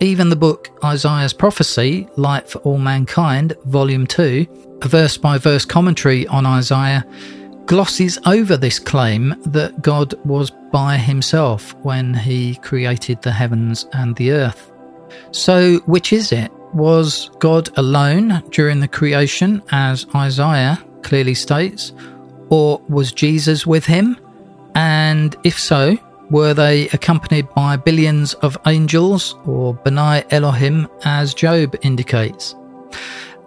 Even 0.00 0.30
the 0.30 0.34
book 0.34 0.68
Isaiah's 0.82 1.32
Prophecy, 1.32 2.08
Light 2.16 2.50
for 2.50 2.58
All 2.62 2.78
Mankind, 2.78 3.54
Volume 3.66 4.04
2, 4.04 4.78
a 4.82 4.88
verse 4.88 5.16
by 5.16 5.38
verse 5.38 5.64
commentary 5.64 6.26
on 6.26 6.44
Isaiah, 6.44 7.06
glosses 7.66 8.18
over 8.26 8.56
this 8.56 8.80
claim 8.80 9.36
that 9.46 9.82
God 9.82 10.12
was 10.26 10.50
by 10.72 10.96
himself 10.96 11.72
when 11.84 12.14
he 12.14 12.56
created 12.56 13.22
the 13.22 13.30
heavens 13.30 13.86
and 13.92 14.16
the 14.16 14.32
earth. 14.32 14.72
So, 15.30 15.76
which 15.86 16.12
is 16.12 16.32
it? 16.32 16.50
Was 16.74 17.30
God 17.38 17.70
alone 17.78 18.42
during 18.50 18.80
the 18.80 18.88
creation, 18.88 19.62
as 19.70 20.04
Isaiah 20.16 20.82
clearly 21.06 21.34
states, 21.34 21.92
or 22.50 22.82
was 22.88 23.12
Jesus 23.12 23.66
with 23.66 23.86
him? 23.86 24.18
And 24.74 25.34
if 25.44 25.58
so, 25.58 25.96
were 26.28 26.52
they 26.52 26.88
accompanied 26.88 27.48
by 27.54 27.76
billions 27.76 28.34
of 28.34 28.58
angels 28.66 29.34
or 29.46 29.74
Benai 29.74 30.24
Elohim, 30.30 30.88
as 31.04 31.32
Job 31.32 31.76
indicates? 31.82 32.54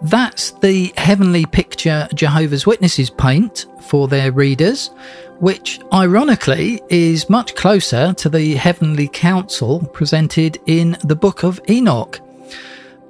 That's 0.02 0.52
the 0.52 0.94
heavenly 0.96 1.46
picture 1.46 2.08
Jehovah's 2.14 2.66
Witnesses 2.66 3.10
paint 3.10 3.66
for 3.82 4.08
their 4.08 4.32
readers, 4.32 4.92
which 5.40 5.80
ironically 5.94 6.82
is 6.90 7.30
much 7.30 7.56
closer 7.56 8.14
to 8.14 8.30
the 8.30 8.56
heavenly 8.56 9.10
council 9.10 9.82
presented 9.94 10.58
in 10.66 10.98
the 11.04 11.16
book 11.16 11.44
of 11.44 11.60
Enoch. 11.70 12.22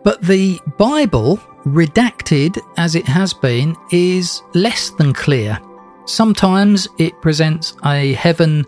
But 0.04 0.22
the 0.22 0.60
Bible, 0.78 1.40
redacted 1.66 2.60
as 2.78 2.96
it 2.96 3.06
has 3.08 3.34
been, 3.34 3.76
is 3.92 4.42
less 4.54 4.90
than 4.92 5.14
clear. 5.14 5.60
Sometimes 6.06 6.88
it 6.98 7.22
presents 7.22 7.76
a 7.86 8.14
heaven 8.14 8.66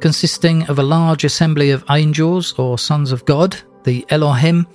consisting 0.00 0.62
of 0.68 0.78
a 0.78 0.82
large 0.82 1.24
assembly 1.24 1.70
of 1.70 1.84
angels 1.90 2.52
or 2.58 2.78
sons 2.78 3.12
of 3.12 3.24
God, 3.24 3.56
the 3.84 4.06
Elohim 4.10 4.66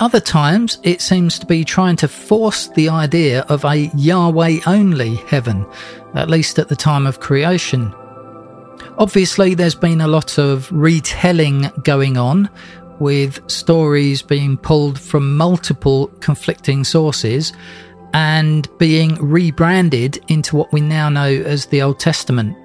other 0.00 0.20
times, 0.20 0.78
it 0.82 1.00
seems 1.00 1.38
to 1.38 1.46
be 1.46 1.64
trying 1.64 1.96
to 1.96 2.08
force 2.08 2.68
the 2.68 2.88
idea 2.88 3.42
of 3.42 3.64
a 3.64 3.90
Yahweh 3.94 4.60
only 4.66 5.14
heaven, 5.14 5.64
at 6.14 6.28
least 6.28 6.58
at 6.58 6.68
the 6.68 6.76
time 6.76 7.06
of 7.06 7.20
creation. 7.20 7.94
Obviously, 8.98 9.54
there's 9.54 9.76
been 9.76 10.00
a 10.00 10.08
lot 10.08 10.36
of 10.36 10.70
retelling 10.72 11.70
going 11.84 12.16
on, 12.16 12.50
with 13.04 13.38
stories 13.50 14.22
being 14.22 14.56
pulled 14.56 14.98
from 14.98 15.36
multiple 15.36 16.06
conflicting 16.20 16.82
sources 16.82 17.52
and 18.14 18.66
being 18.78 19.16
rebranded 19.16 20.18
into 20.28 20.56
what 20.56 20.72
we 20.72 20.80
now 20.80 21.10
know 21.10 21.28
as 21.28 21.66
the 21.66 21.82
Old 21.82 22.00
Testament. 22.00 22.56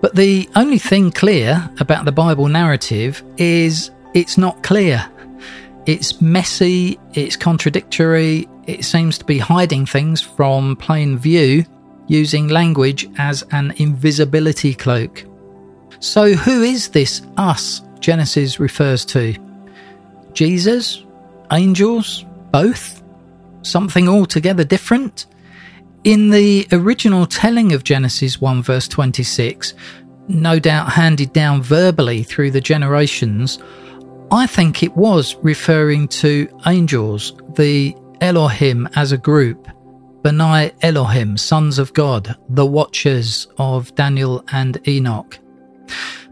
But 0.00 0.16
the 0.16 0.48
only 0.56 0.78
thing 0.78 1.12
clear 1.12 1.70
about 1.78 2.06
the 2.06 2.10
Bible 2.10 2.48
narrative 2.48 3.22
is 3.36 3.92
it's 4.14 4.36
not 4.36 4.64
clear. 4.64 5.08
It's 5.86 6.20
messy, 6.20 6.98
it's 7.14 7.36
contradictory, 7.36 8.48
it 8.66 8.84
seems 8.84 9.16
to 9.18 9.24
be 9.24 9.38
hiding 9.38 9.86
things 9.86 10.20
from 10.20 10.74
plain 10.74 11.16
view 11.16 11.64
using 12.08 12.48
language 12.48 13.08
as 13.16 13.44
an 13.52 13.74
invisibility 13.76 14.74
cloak. 14.74 15.24
So, 16.00 16.32
who 16.32 16.62
is 16.62 16.88
this 16.88 17.22
us 17.36 17.80
Genesis 18.00 18.58
refers 18.58 19.04
to? 19.04 19.51
Jesus? 20.34 21.04
Angels? 21.50 22.24
Both? 22.50 23.02
Something 23.62 24.08
altogether 24.08 24.64
different? 24.64 25.26
In 26.04 26.30
the 26.30 26.66
original 26.72 27.26
telling 27.26 27.72
of 27.72 27.84
Genesis 27.84 28.40
1 28.40 28.62
verse 28.62 28.88
26, 28.88 29.74
no 30.28 30.58
doubt 30.58 30.90
handed 30.90 31.32
down 31.32 31.62
verbally 31.62 32.22
through 32.22 32.50
the 32.50 32.60
generations, 32.60 33.58
I 34.30 34.46
think 34.46 34.82
it 34.82 34.96
was 34.96 35.36
referring 35.42 36.08
to 36.08 36.48
angels, 36.66 37.34
the 37.54 37.94
Elohim 38.20 38.88
as 38.94 39.12
a 39.12 39.18
group, 39.18 39.68
Benai 40.22 40.72
Elohim, 40.82 41.36
sons 41.36 41.78
of 41.78 41.92
God, 41.92 42.36
the 42.48 42.64
watchers 42.66 43.46
of 43.58 43.94
Daniel 43.94 44.44
and 44.52 44.78
Enoch. 44.88 45.38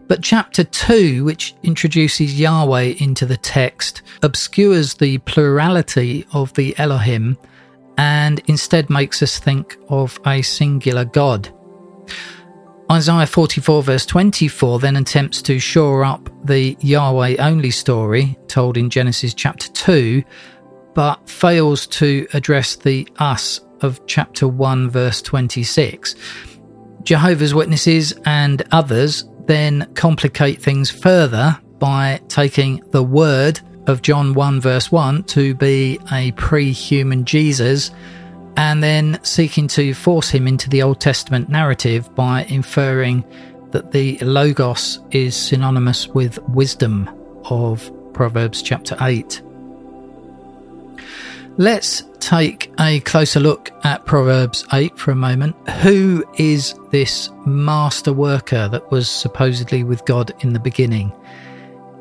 But 0.07 0.21
chapter 0.21 0.63
2, 0.63 1.23
which 1.23 1.55
introduces 1.63 2.39
Yahweh 2.39 2.95
into 2.99 3.25
the 3.25 3.37
text, 3.37 4.01
obscures 4.23 4.95
the 4.95 5.19
plurality 5.19 6.25
of 6.33 6.53
the 6.53 6.77
Elohim 6.77 7.37
and 7.97 8.41
instead 8.47 8.89
makes 8.89 9.21
us 9.21 9.39
think 9.39 9.77
of 9.89 10.19
a 10.25 10.41
singular 10.41 11.05
God. 11.05 11.53
Isaiah 12.91 13.25
44, 13.25 13.83
verse 13.83 14.05
24, 14.05 14.79
then 14.79 14.97
attempts 14.97 15.41
to 15.43 15.59
shore 15.59 16.03
up 16.03 16.29
the 16.45 16.75
Yahweh 16.81 17.37
only 17.39 17.71
story 17.71 18.37
told 18.47 18.75
in 18.75 18.89
Genesis 18.89 19.33
chapter 19.33 19.69
2, 19.69 20.23
but 20.93 21.29
fails 21.29 21.87
to 21.87 22.27
address 22.33 22.75
the 22.75 23.07
us 23.19 23.61
of 23.79 24.05
chapter 24.07 24.47
1, 24.47 24.89
verse 24.89 25.21
26. 25.21 26.15
Jehovah's 27.03 27.53
Witnesses 27.53 28.13
and 28.25 28.61
others 28.71 29.23
then 29.51 29.85
complicate 29.95 30.61
things 30.61 30.89
further 30.89 31.59
by 31.77 32.21
taking 32.29 32.81
the 32.91 33.03
word 33.03 33.59
of 33.87 34.01
John 34.01 34.33
1, 34.33 34.61
verse 34.61 34.89
1 34.93 35.23
to 35.23 35.53
be 35.55 35.99
a 36.13 36.31
pre 36.33 36.71
human 36.71 37.25
Jesus 37.25 37.91
and 38.55 38.81
then 38.81 39.19
seeking 39.23 39.67
to 39.69 39.93
force 39.93 40.29
him 40.29 40.47
into 40.47 40.69
the 40.69 40.81
Old 40.81 41.01
Testament 41.01 41.49
narrative 41.49 42.13
by 42.15 42.45
inferring 42.45 43.25
that 43.71 43.91
the 43.91 44.17
Logos 44.19 44.99
is 45.11 45.35
synonymous 45.35 46.07
with 46.07 46.39
wisdom 46.49 47.09
of 47.45 47.91
Proverbs 48.13 48.61
chapter 48.61 48.95
8. 49.01 49.41
Let's 51.57 52.03
take 52.19 52.71
a 52.79 53.01
closer 53.01 53.41
look 53.41 53.71
at 53.83 54.05
Proverbs 54.05 54.65
8 54.71 54.97
for 54.97 55.11
a 55.11 55.15
moment. 55.15 55.53
Who 55.81 56.23
is 56.37 56.73
this 56.91 57.29
master 57.45 58.13
worker 58.13 58.69
that 58.69 58.89
was 58.89 59.09
supposedly 59.09 59.83
with 59.83 60.05
God 60.05 60.31
in 60.39 60.53
the 60.53 60.59
beginning? 60.59 61.11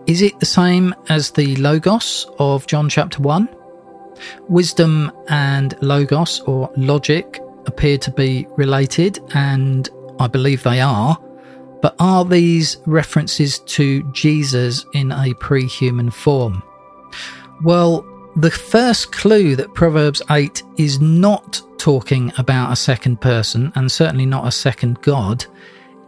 Is 0.06 0.22
it 0.22 0.38
the 0.38 0.46
same 0.46 0.94
as 1.08 1.32
the 1.32 1.56
Logos 1.56 2.30
of 2.38 2.68
John 2.68 2.88
chapter 2.88 3.20
1? 3.20 3.48
Wisdom 4.48 5.10
and 5.28 5.74
Logos 5.82 6.40
or 6.40 6.70
logic 6.76 7.40
appear 7.66 7.98
to 7.98 8.10
be 8.12 8.46
related, 8.56 9.18
and 9.34 9.88
I 10.20 10.28
believe 10.28 10.62
they 10.62 10.80
are. 10.80 11.18
But 11.82 11.96
are 11.98 12.24
these 12.24 12.76
references 12.86 13.58
to 13.58 14.04
Jesus 14.12 14.84
in 14.94 15.10
a 15.10 15.34
pre 15.40 15.66
human 15.66 16.10
form? 16.10 16.62
Well, 17.62 18.06
the 18.36 18.50
first 18.50 19.12
clue 19.12 19.56
that 19.56 19.74
Proverbs 19.74 20.22
8 20.30 20.62
is 20.78 21.00
not 21.00 21.60
talking 21.78 22.32
about 22.38 22.72
a 22.72 22.76
second 22.76 23.20
person, 23.20 23.72
and 23.74 23.90
certainly 23.90 24.26
not 24.26 24.46
a 24.46 24.52
second 24.52 25.00
God, 25.02 25.44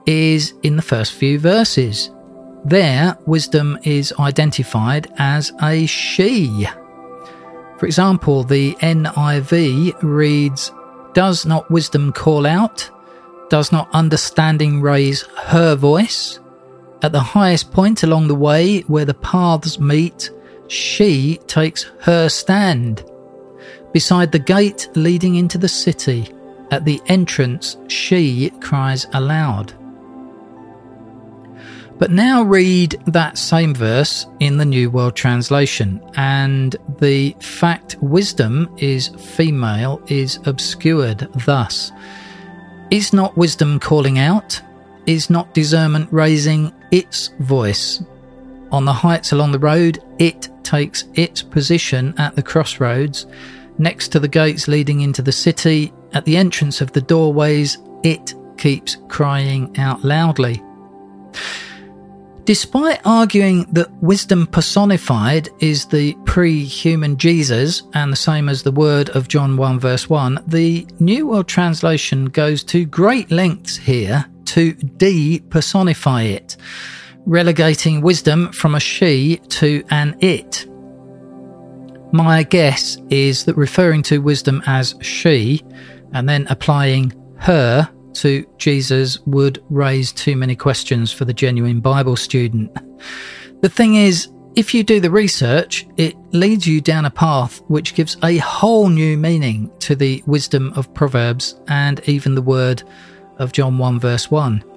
is 0.07 0.55
in 0.62 0.76
the 0.76 0.83
first 0.83 1.14
few 1.14 1.38
verses. 1.38 2.11
There, 2.64 3.17
wisdom 3.26 3.79
is 3.83 4.12
identified 4.19 5.12
as 5.19 5.52
a 5.62 5.87
she. 5.87 6.67
For 7.79 7.87
example, 7.87 8.45
the 8.45 8.75
NIV 8.75 9.97
reads, 10.02 10.71
Does 11.14 11.45
not 11.45 11.71
wisdom 11.71 12.12
call 12.12 12.47
out? 12.47 12.88
Does 13.50 13.73
not 13.73 13.88
understanding 13.93 14.81
raise 14.81 15.23
her 15.23 15.75
voice? 15.75 16.38
At 17.02 17.11
the 17.11 17.21
highest 17.21 17.73
point 17.73 18.05
along 18.05 18.29
the 18.29 18.35
way 18.37 18.81
where 18.83 19.05
the 19.05 19.14
paths 19.14 19.81
meet, 19.81 20.31
she 20.73 21.38
takes 21.47 21.83
her 22.00 22.29
stand. 22.29 23.05
Beside 23.93 24.33
the 24.33 24.38
gate 24.38 24.88
leading 24.95 25.35
into 25.35 25.59
the 25.59 25.69
city, 25.69 26.33
at 26.71 26.87
the 26.87 27.00
entrance, 27.09 27.76
she 27.88 28.49
cries 28.61 29.07
aloud. 29.12 29.75
But 31.99 32.11
now 32.11 32.43
read 32.43 32.93
that 33.07 33.37
same 33.37 33.75
verse 33.75 34.26
in 34.41 34.57
the 34.57 34.64
New 34.64 34.91
World 34.91 35.14
Translation, 35.14 36.00
and 36.14 36.75
the 36.99 37.37
fact 37.40 37.97
wisdom 38.01 38.75
is 38.79 39.09
female 39.09 40.03
is 40.07 40.40
obscured 40.47 41.29
thus. 41.44 41.92
Is 42.90 43.12
not 43.12 43.37
wisdom 43.37 43.79
calling 43.79 44.18
out? 44.18 44.61
Is 45.05 45.29
not 45.29 45.53
discernment 45.53 46.09
raising 46.11 46.73
its 46.90 47.29
voice? 47.40 48.03
On 48.73 48.85
the 48.87 48.93
heights 48.93 49.33
along 49.33 49.53
the 49.53 49.59
road, 49.59 50.03
it 50.19 50.49
takes 50.65 51.05
its 51.15 51.43
position 51.43 52.15
at 52.19 52.35
the 52.35 52.43
crossroads, 52.43 53.27
next 53.79 54.09
to 54.09 54.19
the 54.19 54.29
gates 54.29 54.67
leading 54.67 55.03
into 55.03 55.23
the 55.23 55.33
city, 55.33 55.93
at 56.15 56.25
the 56.25 56.37
entrance 56.37 56.81
of 56.81 56.93
the 56.93 57.01
doorways, 57.01 57.79
it 58.03 58.35
keeps 58.57 58.97
crying 59.09 59.79
out 59.79 60.03
loudly. 60.03 60.63
Despite 62.45 63.01
arguing 63.05 63.67
that 63.73 63.93
wisdom 64.03 64.49
personified 64.49 65.49
is 65.61 65.87
the 65.87 66.15
pre 66.25 66.65
human 66.65 67.17
Jesus 67.17 67.85
and 67.95 68.11
the 68.11 68.17
same 68.17 68.49
as 68.49 68.63
the 68.63 68.73
word 68.73 69.11
of 69.11 69.29
John 69.29 69.57
1 69.57 69.79
verse 69.79 70.11
1, 70.11 70.43
the 70.49 70.87
New 70.99 71.29
World 71.29 71.47
Translation 71.47 72.27
goes 72.27 72.65
to 72.65 72.85
great 72.85 73.31
lengths 73.31 73.77
here 73.77 74.25
to 74.47 74.73
de 74.73 75.39
personify 75.51 76.23
it, 76.23 76.57
relegating 77.27 78.01
wisdom 78.01 78.53
from 78.53 78.75
a 78.75 78.81
she 78.81 79.37
to 79.49 79.83
an 79.91 80.17
it. 80.21 80.67
My 82.13 82.43
guess 82.43 82.99
is 83.09 83.45
that 83.45 83.57
referring 83.57 84.03
to 84.05 84.19
wisdom 84.19 84.63
as 84.67 84.95
she 85.01 85.63
and 86.13 86.29
then 86.29 86.47
applying 86.51 87.13
her 87.37 87.89
to 88.15 88.47
Jesus 88.59 89.19
would 89.27 89.63
raise 89.71 90.13
too 90.13 90.37
many 90.37 90.55
questions 90.55 91.11
for 91.11 91.25
the 91.25 91.33
genuine 91.33 91.81
Bible 91.81 92.17
student. 92.17 92.71
The 93.63 93.69
thing 93.69 93.95
is, 93.95 94.29
if 94.55 94.75
you 94.75 94.85
do 94.85 95.01
the 95.01 95.11
research, 95.11 95.87
it 95.97 96.15
leads 96.33 96.67
you 96.67 96.83
down 96.83 97.07
a 97.07 97.11
path 97.11 97.63
which 97.69 97.95
gives 97.95 98.19
a 98.23 98.37
whole 98.39 98.91
new 98.91 99.17
meaning 99.17 99.71
to 99.79 99.95
the 99.97 100.23
wisdom 100.27 100.73
of 100.77 100.93
Proverbs 100.93 101.59
and 101.69 102.07
even 102.07 102.35
the 102.35 102.43
word 102.43 102.83
of 103.39 103.53
John 103.53 103.79
1 103.79 103.99
verse 103.99 104.31
1. 104.31 104.72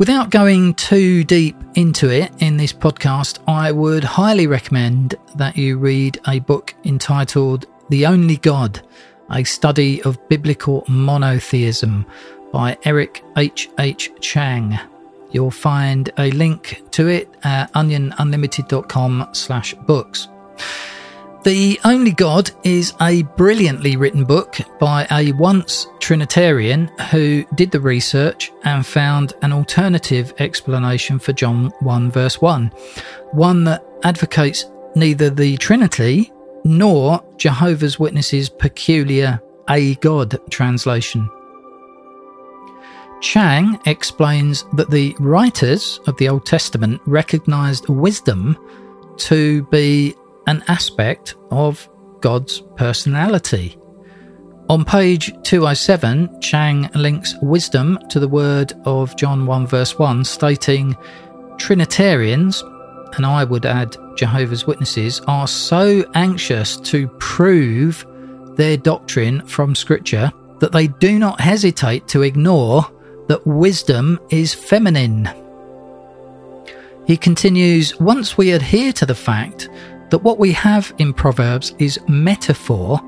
Without 0.00 0.30
going 0.30 0.72
too 0.72 1.24
deep 1.24 1.54
into 1.74 2.08
it 2.08 2.32
in 2.38 2.56
this 2.56 2.72
podcast, 2.72 3.38
I 3.46 3.70
would 3.70 4.02
highly 4.02 4.46
recommend 4.46 5.14
that 5.34 5.58
you 5.58 5.76
read 5.76 6.18
a 6.26 6.38
book 6.38 6.74
entitled 6.84 7.66
The 7.90 8.06
Only 8.06 8.38
God 8.38 8.80
a 9.30 9.44
study 9.44 10.02
of 10.04 10.18
biblical 10.30 10.86
monotheism 10.88 12.06
by 12.50 12.78
Eric 12.84 13.22
H. 13.36 13.68
H. 13.78 14.10
Chang. 14.22 14.80
You'll 15.32 15.50
find 15.50 16.10
a 16.16 16.30
link 16.30 16.82
to 16.92 17.08
it 17.08 17.28
at 17.44 17.70
onionunlimited.com 17.74 19.28
slash 19.32 19.74
books. 19.86 20.28
The 21.42 21.80
Only 21.84 22.12
God 22.12 22.50
is 22.64 22.92
a 23.00 23.22
brilliantly 23.22 23.96
written 23.96 24.24
book 24.24 24.58
by 24.78 25.06
a 25.10 25.32
once 25.32 25.86
Trinitarian 25.98 26.88
who 27.10 27.46
did 27.54 27.70
the 27.70 27.80
research 27.80 28.52
and 28.64 28.84
found 28.84 29.32
an 29.40 29.50
alternative 29.50 30.34
explanation 30.38 31.18
for 31.18 31.32
John 31.32 31.72
1 31.80 32.10
verse 32.10 32.42
1, 32.42 32.70
one 33.32 33.64
that 33.64 33.82
advocates 34.02 34.66
neither 34.94 35.30
the 35.30 35.56
Trinity 35.56 36.30
nor 36.64 37.24
Jehovah's 37.38 37.98
Witnesses' 37.98 38.50
peculiar 38.50 39.40
a 39.70 39.94
God 39.96 40.38
translation. 40.50 41.26
Chang 43.22 43.80
explains 43.86 44.66
that 44.74 44.90
the 44.90 45.16
writers 45.18 46.00
of 46.06 46.18
the 46.18 46.28
Old 46.28 46.44
Testament 46.44 47.00
recognized 47.06 47.88
wisdom 47.88 48.58
to 49.16 49.62
be 49.64 50.14
an 50.50 50.64
aspect 50.68 51.36
of 51.50 51.88
God's 52.20 52.62
personality. 52.76 53.78
On 54.68 54.84
page 54.84 55.32
207, 55.42 56.40
Chang 56.40 56.90
links 56.94 57.34
wisdom 57.40 57.98
to 58.10 58.20
the 58.20 58.28
word 58.28 58.72
of 58.84 59.16
John 59.16 59.46
1 59.46 59.66
verse 59.66 59.98
1, 59.98 60.24
stating 60.24 60.96
Trinitarians 61.58 62.62
and 63.16 63.26
I 63.26 63.44
would 63.44 63.66
add 63.66 63.96
Jehovah's 64.16 64.66
Witnesses, 64.66 65.20
are 65.26 65.48
so 65.48 66.04
anxious 66.14 66.76
to 66.78 67.08
prove 67.18 68.06
their 68.56 68.76
doctrine 68.76 69.44
from 69.46 69.74
Scripture 69.74 70.32
that 70.60 70.72
they 70.72 70.88
do 70.88 71.18
not 71.18 71.40
hesitate 71.40 72.06
to 72.08 72.22
ignore 72.22 72.86
that 73.28 73.46
wisdom 73.46 74.18
is 74.30 74.54
feminine. 74.54 75.28
He 77.06 77.16
continues 77.16 77.98
Once 77.98 78.36
we 78.36 78.52
adhere 78.52 78.92
to 78.94 79.06
the 79.06 79.14
fact 79.14 79.68
that 80.10 80.22
what 80.22 80.38
we 80.38 80.52
have 80.52 80.92
in 80.98 81.12
Proverbs 81.12 81.74
is 81.78 81.98
metaphor, 82.08 83.00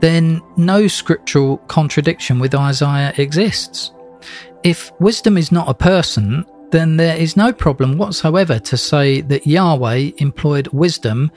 then 0.00 0.42
no 0.56 0.86
scriptural 0.86 1.58
contradiction 1.68 2.38
with 2.38 2.54
Isaiah 2.54 3.12
exists. 3.16 3.92
If 4.62 4.92
wisdom 5.00 5.36
is 5.38 5.52
not 5.52 5.68
a 5.68 5.74
person, 5.74 6.44
then 6.70 6.96
there 6.96 7.16
is 7.16 7.36
no 7.36 7.52
problem 7.52 7.96
whatsoever 7.96 8.58
to 8.58 8.76
say 8.76 9.20
that 9.22 9.46
Yahweh 9.46 10.10
employed 10.18 10.68
wisdom 10.68 11.30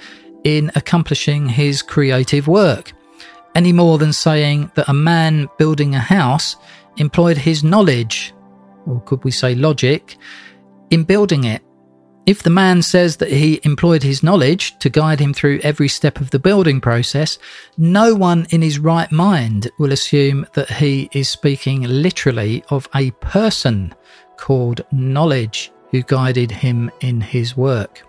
in 0.44 0.72
accomplishing 0.76 1.48
his 1.48 1.82
creative 1.82 2.48
work, 2.48 2.94
any 3.56 3.72
more 3.72 3.98
than 3.98 4.14
saying 4.14 4.72
that 4.76 4.90
a 4.90 4.94
man 4.94 5.48
building 5.58 5.96
a 5.96 6.00
house 6.00 6.56
employed 6.98 7.38
his 7.38 7.64
knowledge, 7.64 8.34
or 8.86 9.02
could 9.02 9.24
we 9.24 9.32
say 9.32 9.56
logic, 9.56 10.18
in 10.90 11.04
building 11.04 11.44
it. 11.44 11.62
If 12.30 12.44
the 12.44 12.52
man 12.52 12.84
says 12.84 13.18
that 13.18 13.32
he 13.32 13.60
employed 13.63 14.04
his 14.04 14.22
knowledge 14.22 14.78
to 14.78 14.89
guide 14.92 15.20
him 15.20 15.34
through 15.34 15.62
every 15.63 15.88
step 15.88 16.22
of 16.22 16.30
the 16.30 16.38
building 16.38 16.80
process, 16.80 17.39
no 17.76 18.13
one 18.13 18.46
in 18.52 18.62
his 18.62 18.78
right 18.78 19.12
mind 19.12 19.72
will 19.80 19.92
assume 19.92 20.46
that 20.54 20.70
he 20.70 21.10
is 21.12 21.28
speaking 21.28 21.82
literally 21.82 22.63
of 22.70 22.88
a 22.94 23.10
person 23.13 23.96
called 24.38 24.86
Knowledge 24.92 25.72
who 25.89 26.04
guided 26.04 26.52
him 26.52 26.92
in 27.00 27.20
his 27.20 27.58
work. 27.58 28.04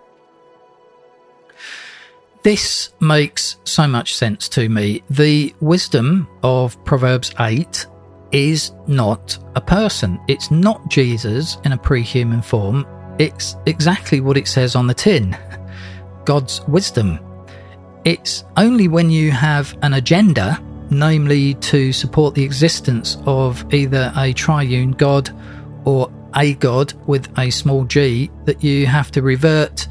This 2.42 2.92
makes 3.00 3.56
so 3.64 3.88
much 3.88 4.14
sense 4.14 4.50
to 4.50 4.68
me. 4.68 5.02
The 5.08 5.54
wisdom 5.60 6.28
of 6.42 6.76
Proverbs 6.84 7.32
8 7.40 7.86
is 8.32 8.72
not 8.86 9.38
a 9.56 9.62
person. 9.62 10.20
It's 10.28 10.50
not 10.50 10.90
Jesus 10.90 11.56
in 11.64 11.72
a 11.72 11.78
pre 11.78 12.02
human 12.02 12.42
form. 12.42 12.84
It's 13.18 13.56
exactly 13.66 14.20
what 14.20 14.36
it 14.36 14.48
says 14.48 14.74
on 14.74 14.86
the 14.86 14.94
tin 14.94 15.36
God's 16.24 16.60
wisdom. 16.68 17.18
It's 18.04 18.44
only 18.56 18.88
when 18.88 19.10
you 19.10 19.30
have 19.30 19.76
an 19.82 19.94
agenda, 19.94 20.62
namely 20.90 21.54
to 21.54 21.92
support 21.92 22.34
the 22.34 22.44
existence 22.44 23.18
of 23.26 23.64
either 23.74 24.12
a 24.16 24.32
triune 24.32 24.92
God 24.92 25.30
or 25.84 26.10
a 26.34 26.54
God 26.54 26.92
with 27.06 27.28
a 27.38 27.50
small 27.50 27.84
g, 27.84 28.30
that 28.44 28.62
you 28.64 28.86
have 28.86 29.10
to 29.12 29.22
revert 29.22 29.86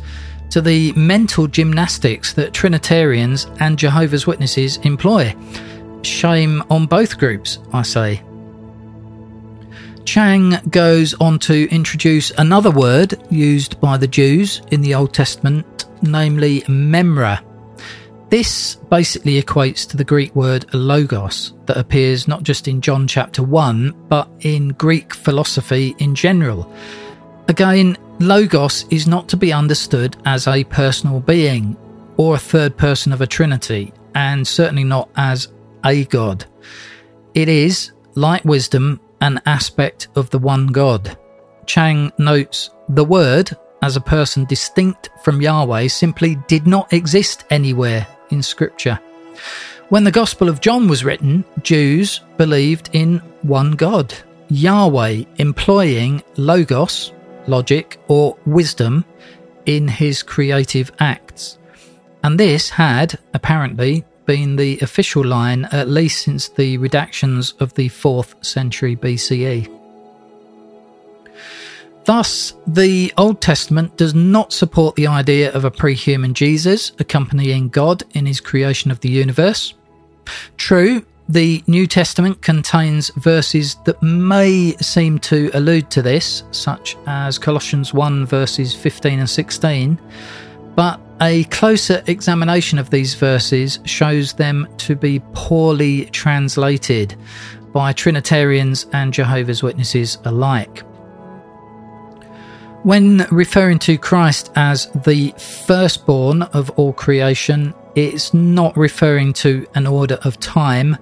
to 0.50 0.62
the 0.62 0.92
mental 0.94 1.48
gymnastics 1.48 2.34
that 2.34 2.54
Trinitarians 2.54 3.46
and 3.60 3.78
Jehovah's 3.78 4.26
Witnesses 4.26 4.78
employ. 4.78 5.36
Shame 6.02 6.64
on 6.70 6.88
both 6.88 7.20
groups, 7.20 7.60
I 7.74 7.84
say. 7.84 8.24
Chang 10.10 10.60
goes 10.72 11.14
on 11.22 11.38
to 11.38 11.70
introduce 11.70 12.32
another 12.32 12.72
word 12.72 13.14
used 13.30 13.80
by 13.80 13.96
the 13.96 14.08
Jews 14.08 14.60
in 14.72 14.82
the 14.82 14.96
Old 14.96 15.14
Testament, 15.14 15.86
namely 16.02 16.62
memra. 16.62 17.44
This 18.32 18.74
basically 18.90 19.40
equates 19.40 19.88
to 19.88 19.98
the 19.98 20.04
Greek 20.04 20.36
word 20.36 20.66
logos 20.74 21.54
that 21.68 21.78
appears 21.78 22.28
not 22.28 22.42
just 22.42 22.68
in 22.68 22.82
John 22.82 23.08
chapter 23.08 23.44
1, 23.44 24.08
but 24.08 24.28
in 24.40 24.70
Greek 24.70 25.14
philosophy 25.14 25.96
in 26.00 26.16
general. 26.16 26.74
Again, 27.48 27.96
Logos 28.18 28.86
is 28.90 29.06
not 29.06 29.30
to 29.30 29.38
be 29.38 29.54
understood 29.54 30.18
as 30.26 30.48
a 30.48 30.64
personal 30.64 31.20
being 31.20 31.78
or 32.18 32.34
a 32.34 32.40
third 32.40 32.76
person 32.76 33.14
of 33.14 33.22
a 33.22 33.28
trinity, 33.28 33.94
and 34.16 34.48
certainly 34.48 34.84
not 34.84 35.08
as 35.18 35.50
a 35.86 36.06
God. 36.06 36.46
It 37.36 37.48
is, 37.48 37.92
like 38.16 38.44
wisdom, 38.44 39.00
an 39.22 39.42
aspect 39.46 40.08
of 40.16 40.30
the 40.30 40.40
one 40.40 40.68
God. 40.68 41.18
Chang 41.66 42.12
notes 42.18 42.72
the 42.90 43.04
word, 43.04 43.56
as 43.82 43.96
a 43.96 44.02
person 44.02 44.46
distinct 44.46 45.10
from 45.24 45.42
Yahweh, 45.42 45.88
simply 45.88 46.36
did 46.48 46.66
not 46.68 46.92
exist 46.92 47.46
anywhere 47.50 48.08
in 48.32 48.42
Scripture. 48.42 49.00
When 49.90 50.04
the 50.04 50.12
Gospel 50.12 50.50
of 50.50 50.62
John 50.62 50.88
was 50.88 51.04
written, 51.04 51.44
Jews 51.64 52.22
believed 52.38 52.90
in 52.94 53.20
one 53.42 53.72
God, 53.72 54.14
Yahweh, 54.50 55.24
employing 55.38 56.24
Logos, 56.38 57.14
logic, 57.48 58.00
or 58.08 58.38
wisdom 58.46 59.06
in 59.66 59.88
his 59.88 60.24
creative 60.24 60.92
acts. 61.00 61.58
And 62.24 62.40
this 62.40 62.70
had, 62.70 63.18
apparently, 63.34 64.04
been 64.30 64.58
the 64.58 64.78
official 64.82 65.26
line 65.26 65.66
at 65.72 65.90
least 65.90 66.22
since 66.22 66.50
the 66.50 66.78
redactions 66.78 67.60
of 67.60 67.74
the 67.74 67.90
4th 67.90 68.46
century 68.46 68.96
BCE. 68.96 69.68
Thus, 72.06 72.54
the 72.68 73.12
Old 73.18 73.42
Testament 73.42 73.98
does 73.98 74.14
not 74.14 74.54
support 74.54 74.96
the 74.96 75.08
idea 75.08 75.52
of 75.54 75.66
a 75.66 75.72
pre 75.72 75.96
human 75.96 76.36
Jesus 76.36 76.92
accompanying 77.00 77.70
God 77.70 78.04
in 78.12 78.28
his 78.28 78.40
creation 78.40 78.92
of 78.92 79.00
the 79.00 79.10
universe. 79.10 79.74
True, 80.58 81.04
the 81.28 81.64
New 81.66 81.88
Testament 81.88 82.44
contains 82.44 83.10
verses 83.16 83.78
that 83.86 84.00
may 84.04 84.76
seem 84.80 85.18
to 85.22 85.50
allude 85.56 85.90
to 85.90 86.04
this, 86.04 86.44
such 86.52 86.96
as 87.08 87.40
Colossians 87.40 87.96
1 87.96 88.28
verses 88.28 88.76
15 88.76 89.22
and 89.22 89.30
16, 89.30 90.00
but 90.76 91.02
a 91.22 91.44
closer 91.46 92.04
examination 92.08 92.80
of 92.80 92.90
these 92.90 93.14
verses 93.14 93.80
shows 93.86 94.34
them 94.34 94.68
to 94.78 94.96
be 94.96 95.22
poorly 95.34 96.06
translated 96.06 97.16
by 97.74 97.94
Trinitarians 97.94 98.86
and 98.94 99.14
Jehovah's 99.14 99.62
Witnesses 99.62 100.18
alike. 100.26 100.84
When 102.84 103.28
referring 103.30 103.80
to 103.80 103.98
Christ 103.98 104.52
as 104.56 104.90
the 105.04 105.34
firstborn 105.38 106.44
of 106.44 106.70
all 106.72 106.94
creation, 106.94 107.74
it's 107.96 108.34
not 108.34 108.78
referring 108.78 109.34
to 109.34 109.68
an 109.76 109.86
order 109.86 110.18
of 110.24 110.40
time 110.40 110.98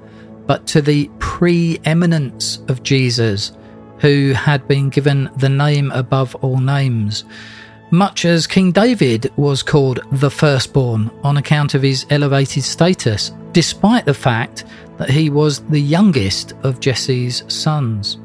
but 0.48 0.66
to 0.66 0.82
the 0.82 1.10
preeminence 1.20 2.58
of 2.70 2.82
Jesus, 2.82 3.52
who 4.00 4.32
had 4.32 4.68
been 4.68 4.90
given 4.90 5.30
the 5.38 5.50
name 5.50 5.92
above 5.92 6.34
all 6.36 6.58
names. 6.58 7.26
Much 7.92 8.26
as 8.26 8.48
King 8.48 8.72
David 8.72 9.32
was 9.38 9.64
called 9.64 10.02
the 10.12 10.30
firstborn 10.30 11.10
on 11.24 11.38
account 11.38 11.74
of 11.74 11.82
his 11.82 12.06
elevated 12.10 12.64
status, 12.64 13.32
despite 13.54 14.06
the 14.06 14.14
fact 14.14 14.66
that 14.98 15.10
he 15.10 15.30
was 15.30 15.60
the 15.70 15.80
youngest 15.80 16.54
of 16.64 16.80
Jesse's 16.80 17.44
sons. 17.48 18.18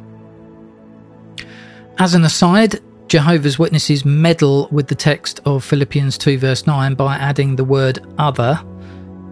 As 1.99 2.15
an 2.15 2.25
aside, 2.25 2.81
Jehovah's 3.07 3.59
Witnesses 3.59 4.05
meddle 4.05 4.69
with 4.73 4.89
the 4.89 4.95
text 4.95 5.41
of 5.45 5.63
Philippians 5.63 6.19
2, 6.19 6.39
verse 6.39 6.67
9, 6.67 6.95
by 6.95 7.17
adding 7.17 7.55
the 7.55 7.65
word 7.65 8.05
other 8.19 8.61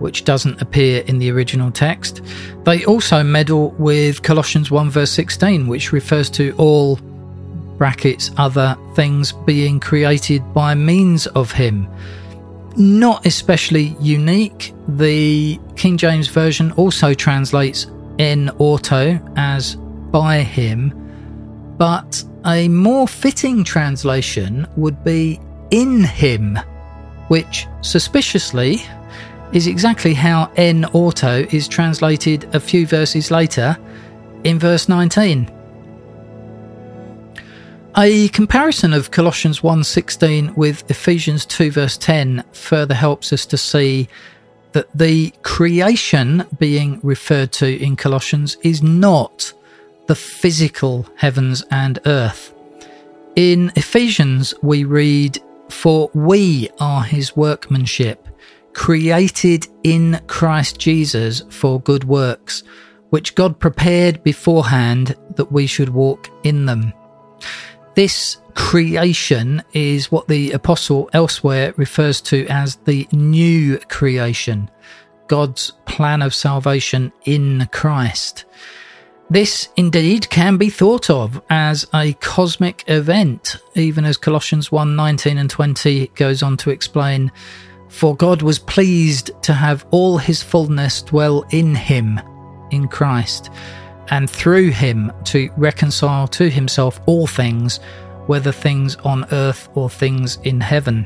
which 0.00 0.24
doesn't 0.24 0.60
appear 0.60 1.02
in 1.06 1.18
the 1.18 1.30
original 1.30 1.70
text. 1.70 2.22
They 2.64 2.84
also 2.86 3.22
meddle 3.22 3.70
with 3.72 4.22
Colossians 4.22 4.70
1 4.70 4.90
verse 4.90 5.10
16, 5.10 5.68
which 5.68 5.92
refers 5.92 6.30
to 6.30 6.54
all 6.56 6.98
brackets 7.80 8.30
other 8.36 8.76
things 8.94 9.32
being 9.32 9.80
created 9.80 10.42
by 10.52 10.74
means 10.74 11.26
of 11.28 11.50
him. 11.50 11.88
Not 12.76 13.24
especially 13.24 13.96
unique. 13.98 14.74
The 14.86 15.58
King 15.76 15.96
James 15.96 16.28
Version 16.28 16.72
also 16.72 17.14
translates 17.14 17.86
in 18.18 18.50
auto 18.58 19.18
as 19.36 19.76
by 19.76 20.42
him, 20.42 20.92
but 21.78 22.22
a 22.44 22.68
more 22.68 23.08
fitting 23.08 23.64
translation 23.64 24.66
would 24.76 25.02
be 25.02 25.40
in 25.70 26.04
him, 26.04 26.58
which 27.28 27.66
suspiciously 27.80 28.82
is 29.54 29.66
exactly 29.66 30.12
how 30.12 30.52
in 30.56 30.84
auto 30.86 31.46
is 31.50 31.66
translated 31.66 32.44
a 32.54 32.60
few 32.60 32.86
verses 32.86 33.30
later 33.30 33.78
in 34.44 34.58
verse 34.58 34.86
19. 34.86 35.59
A 38.02 38.28
comparison 38.28 38.94
of 38.94 39.10
Colossians 39.10 39.62
1:16 39.62 40.56
with 40.56 40.90
Ephesians 40.90 41.44
2 41.44 41.70
verse 41.70 41.98
10 41.98 42.42
further 42.50 42.94
helps 42.94 43.30
us 43.30 43.44
to 43.44 43.58
see 43.58 44.08
that 44.72 44.88
the 44.94 45.34
creation 45.42 46.46
being 46.58 46.98
referred 47.02 47.52
to 47.52 47.66
in 47.66 47.96
Colossians 47.96 48.56
is 48.62 48.82
not 48.82 49.52
the 50.06 50.14
physical 50.14 51.06
heavens 51.16 51.62
and 51.70 51.98
earth. 52.06 52.54
In 53.36 53.70
Ephesians 53.76 54.54
we 54.62 54.84
read 54.84 55.38
for 55.68 56.08
we 56.14 56.70
are 56.80 57.04
his 57.04 57.36
workmanship 57.36 58.26
created 58.72 59.66
in 59.84 60.22
Christ 60.26 60.78
Jesus 60.78 61.42
for 61.50 61.82
good 61.82 62.04
works, 62.04 62.62
which 63.10 63.34
God 63.34 63.58
prepared 63.58 64.24
beforehand 64.24 65.16
that 65.36 65.52
we 65.52 65.66
should 65.66 65.90
walk 65.90 66.30
in 66.44 66.64
them. 66.64 66.94
This 67.94 68.38
creation 68.54 69.62
is 69.72 70.12
what 70.12 70.28
the 70.28 70.52
apostle 70.52 71.10
elsewhere 71.12 71.74
refers 71.76 72.20
to 72.22 72.46
as 72.48 72.76
the 72.76 73.08
new 73.12 73.78
creation, 73.88 74.70
God's 75.26 75.72
plan 75.86 76.22
of 76.22 76.34
salvation 76.34 77.12
in 77.24 77.68
Christ. 77.72 78.44
This 79.28 79.68
indeed 79.76 80.28
can 80.30 80.56
be 80.56 80.70
thought 80.70 81.08
of 81.08 81.40
as 81.50 81.86
a 81.94 82.14
cosmic 82.14 82.84
event, 82.88 83.56
even 83.74 84.04
as 84.04 84.16
Colossians 84.16 84.72
1 84.72 84.96
19 84.96 85.38
and 85.38 85.48
20 85.48 86.08
goes 86.08 86.42
on 86.42 86.56
to 86.58 86.70
explain 86.70 87.30
for 87.90 88.14
God 88.14 88.40
was 88.40 88.58
pleased 88.58 89.30
to 89.42 89.52
have 89.52 89.84
all 89.90 90.16
his 90.16 90.42
fullness 90.42 91.02
dwell 91.02 91.44
in 91.50 91.74
him, 91.74 92.20
in 92.70 92.86
Christ, 92.86 93.50
and 94.10 94.28
through 94.28 94.70
him 94.70 95.12
to 95.24 95.50
reconcile 95.56 96.28
to 96.28 96.50
himself 96.50 97.00
all 97.06 97.26
things, 97.26 97.78
whether 98.26 98.52
things 98.52 98.96
on 98.96 99.24
earth 99.32 99.68
or 99.74 99.88
things 99.88 100.38
in 100.42 100.60
heaven. 100.60 101.04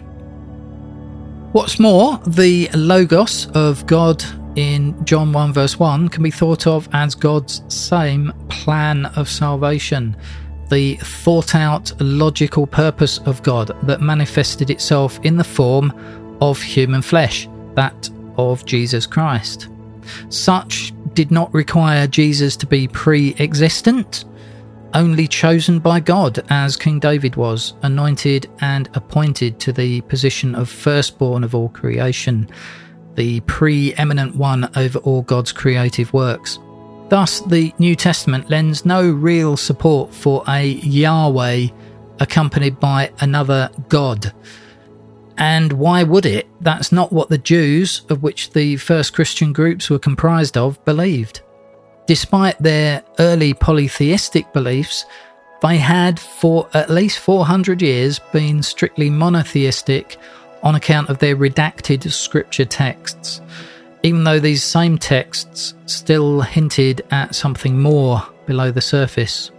What's 1.52 1.78
more, 1.78 2.18
the 2.26 2.68
Logos 2.74 3.46
of 3.54 3.86
God 3.86 4.24
in 4.56 5.04
John 5.04 5.32
1 5.32 5.52
verse 5.52 5.78
1 5.78 6.08
can 6.08 6.22
be 6.22 6.30
thought 6.30 6.66
of 6.66 6.88
as 6.92 7.14
God's 7.14 7.62
same 7.72 8.32
plan 8.48 9.06
of 9.06 9.28
salvation, 9.28 10.16
the 10.70 10.96
thought 10.96 11.54
out 11.54 11.92
logical 12.00 12.66
purpose 12.66 13.18
of 13.18 13.42
God 13.42 13.70
that 13.86 14.00
manifested 14.00 14.70
itself 14.70 15.20
in 15.22 15.36
the 15.36 15.44
form 15.44 15.92
of 16.40 16.60
human 16.60 17.02
flesh, 17.02 17.48
that 17.74 18.10
of 18.36 18.64
Jesus 18.64 19.06
Christ. 19.06 19.68
Such 20.28 20.92
did 21.14 21.30
not 21.30 21.52
require 21.54 22.06
Jesus 22.06 22.56
to 22.56 22.66
be 22.66 22.88
pre 22.88 23.34
existent, 23.38 24.24
only 24.94 25.26
chosen 25.26 25.78
by 25.78 26.00
God, 26.00 26.44
as 26.50 26.76
King 26.76 26.98
David 26.98 27.36
was, 27.36 27.74
anointed 27.82 28.50
and 28.60 28.88
appointed 28.94 29.58
to 29.60 29.72
the 29.72 30.00
position 30.02 30.54
of 30.54 30.68
firstborn 30.68 31.44
of 31.44 31.54
all 31.54 31.68
creation, 31.68 32.48
the 33.14 33.40
preeminent 33.40 34.36
one 34.36 34.70
over 34.76 34.98
all 35.00 35.22
God's 35.22 35.52
creative 35.52 36.12
works. 36.12 36.58
Thus, 37.08 37.40
the 37.40 37.72
New 37.78 37.94
Testament 37.94 38.50
lends 38.50 38.84
no 38.84 39.08
real 39.08 39.56
support 39.56 40.12
for 40.12 40.42
a 40.48 40.64
Yahweh 40.64 41.68
accompanied 42.20 42.80
by 42.80 43.12
another 43.20 43.70
God. 43.88 44.32
And 45.36 45.72
why 45.72 46.02
would 46.02 46.26
it? 46.26 46.46
That's 46.60 46.92
not 46.92 47.12
what 47.12 47.28
the 47.28 47.38
Jews, 47.38 48.02
of 48.08 48.22
which 48.22 48.50
the 48.50 48.76
first 48.76 49.14
Christian 49.14 49.52
groups 49.52 49.90
were 49.90 49.98
comprised 49.98 50.56
of, 50.56 50.82
believed. 50.84 51.40
Despite 52.06 52.58
their 52.58 53.02
early 53.18 53.54
polytheistic 53.54 54.52
beliefs, 54.52 55.04
they 55.62 55.78
had 55.78 56.20
for 56.20 56.68
at 56.74 56.90
least 56.90 57.18
400 57.20 57.80
years 57.80 58.18
been 58.32 58.62
strictly 58.62 59.08
monotheistic 59.08 60.18
on 60.62 60.74
account 60.74 61.08
of 61.08 61.18
their 61.18 61.36
redacted 61.36 62.10
scripture 62.12 62.64
texts, 62.64 63.40
even 64.02 64.24
though 64.24 64.40
these 64.40 64.62
same 64.62 64.98
texts 64.98 65.74
still 65.86 66.42
hinted 66.42 67.02
at 67.10 67.34
something 67.34 67.80
more 67.80 68.22
below 68.46 68.70
the 68.70 68.80
surface. 68.80 69.50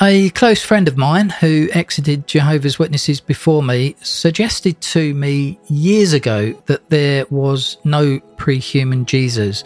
A 0.00 0.30
close 0.30 0.62
friend 0.62 0.86
of 0.86 0.96
mine 0.96 1.28
who 1.28 1.68
exited 1.72 2.28
Jehovah's 2.28 2.78
Witnesses 2.78 3.20
before 3.20 3.64
me 3.64 3.96
suggested 4.00 4.80
to 4.80 5.12
me 5.14 5.58
years 5.66 6.12
ago 6.12 6.52
that 6.66 6.88
there 6.88 7.26
was 7.30 7.78
no 7.82 8.20
pre 8.36 8.60
human 8.60 9.06
Jesus 9.06 9.64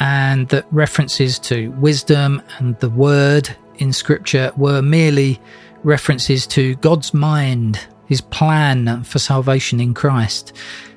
and 0.00 0.48
that 0.48 0.66
references 0.72 1.38
to 1.40 1.70
wisdom 1.72 2.42
and 2.58 2.76
the 2.80 2.90
word 2.90 3.48
in 3.76 3.92
scripture 3.92 4.50
were 4.56 4.82
merely 4.82 5.40
references 5.84 6.48
to 6.48 6.74
God's 6.76 7.14
mind, 7.14 7.78
his 8.08 8.20
plan 8.20 9.04
for 9.04 9.20
salvation 9.20 9.78
in 9.78 9.94
Christ, 9.94 10.52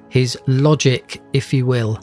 his 0.09 0.36
logic, 0.47 1.21
if 1.31 1.53
you 1.53 1.67
will. 1.67 1.99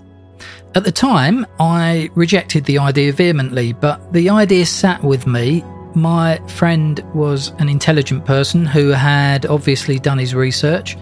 At 0.77 0.85
the 0.85 0.93
time, 0.93 1.47
I 1.59 2.11
rejected 2.15 2.65
the 2.65 2.79
idea 2.79 3.13
vehemently, 3.13 3.73
but 3.73 4.13
the 4.13 4.31
idea 4.31 4.67
sat 4.67 5.03
with 5.03 5.27
me. 5.27 5.65
My 5.95 6.39
friend 6.47 7.01
was 7.15 7.49
an 7.59 7.69
intelligent 7.69 8.25
person 8.25 8.65
who 8.65 8.89
had 8.89 9.47
obviously 9.47 9.99
done 9.99 10.19
his 10.19 10.35
research. 10.35 10.97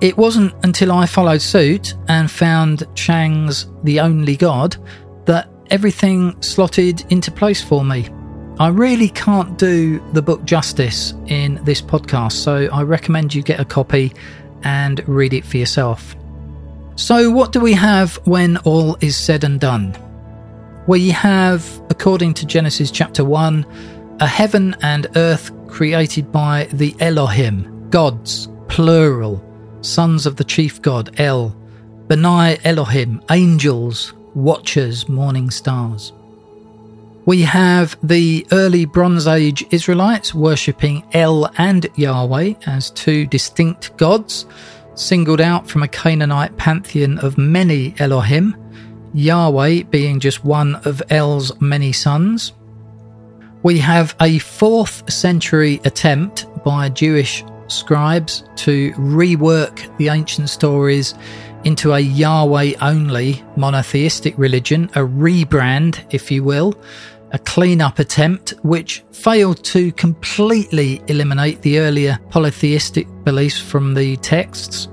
It 0.00 0.16
wasn't 0.16 0.54
until 0.62 0.92
I 0.92 1.06
followed 1.06 1.40
suit 1.40 1.94
and 2.08 2.30
found 2.30 2.86
Chang's 2.94 3.66
The 3.82 4.00
Only 4.00 4.36
God 4.36 4.76
that 5.24 5.48
everything 5.70 6.40
slotted 6.42 7.04
into 7.10 7.30
place 7.30 7.62
for 7.62 7.84
me. 7.84 8.08
I 8.58 8.68
really 8.68 9.08
can't 9.08 9.58
do 9.58 10.02
the 10.12 10.22
book 10.22 10.44
justice 10.44 11.14
in 11.26 11.60
this 11.64 11.82
podcast, 11.82 12.32
so 12.32 12.68
I 12.72 12.82
recommend 12.82 13.34
you 13.34 13.42
get 13.42 13.60
a 13.60 13.64
copy 13.64 14.12
and 14.62 15.06
read 15.08 15.34
it 15.34 15.44
for 15.44 15.58
yourself. 15.58 16.16
So, 16.94 17.30
what 17.30 17.52
do 17.52 17.60
we 17.60 17.74
have 17.74 18.16
when 18.26 18.56
all 18.58 18.96
is 19.02 19.16
said 19.16 19.44
and 19.44 19.60
done? 19.60 19.94
We 20.86 21.10
have, 21.10 21.68
according 21.90 22.34
to 22.34 22.46
Genesis 22.46 22.90
chapter 22.90 23.24
1, 23.24 23.66
a 24.20 24.26
heaven 24.26 24.74
and 24.80 25.06
earth 25.16 25.50
created 25.68 26.32
by 26.32 26.64
the 26.72 26.94
Elohim, 27.00 27.88
gods, 27.90 28.48
plural, 28.68 29.44
sons 29.82 30.24
of 30.24 30.36
the 30.36 30.44
chief 30.44 30.80
god 30.80 31.20
El, 31.20 31.54
Benai 32.06 32.58
Elohim, 32.64 33.20
angels, 33.30 34.14
watchers, 34.34 35.08
morning 35.08 35.50
stars. 35.50 36.12
We 37.26 37.42
have 37.42 37.98
the 38.02 38.46
early 38.52 38.84
Bronze 38.84 39.26
Age 39.26 39.66
Israelites 39.70 40.32
worshipping 40.32 41.04
El 41.12 41.50
and 41.58 41.86
Yahweh 41.96 42.54
as 42.66 42.90
two 42.92 43.26
distinct 43.26 43.96
gods, 43.96 44.46
singled 44.94 45.40
out 45.40 45.68
from 45.68 45.82
a 45.82 45.88
Canaanite 45.88 46.56
pantheon 46.56 47.18
of 47.18 47.36
many 47.36 47.94
Elohim, 47.98 48.56
Yahweh 49.12 49.82
being 49.84 50.20
just 50.20 50.44
one 50.44 50.76
of 50.86 51.02
El's 51.10 51.60
many 51.60 51.92
sons. 51.92 52.52
We 53.62 53.78
have 53.78 54.14
a 54.20 54.38
4th 54.38 55.10
century 55.10 55.80
attempt 55.84 56.46
by 56.64 56.88
Jewish 56.88 57.44
scribes 57.68 58.44
to 58.56 58.92
rework 58.92 59.96
the 59.98 60.08
ancient 60.08 60.50
stories 60.50 61.14
into 61.64 61.92
a 61.92 61.98
Yahweh 61.98 62.74
only 62.80 63.42
monotheistic 63.56 64.38
religion, 64.38 64.84
a 64.94 65.00
rebrand, 65.00 66.04
if 66.10 66.30
you 66.30 66.44
will, 66.44 66.74
a 67.32 67.38
clean-up 67.40 67.98
attempt 67.98 68.50
which 68.62 69.02
failed 69.10 69.64
to 69.64 69.90
completely 69.92 71.02
eliminate 71.08 71.60
the 71.62 71.80
earlier 71.80 72.18
polytheistic 72.30 73.08
beliefs 73.24 73.60
from 73.60 73.94
the 73.94 74.16
texts, 74.18 74.86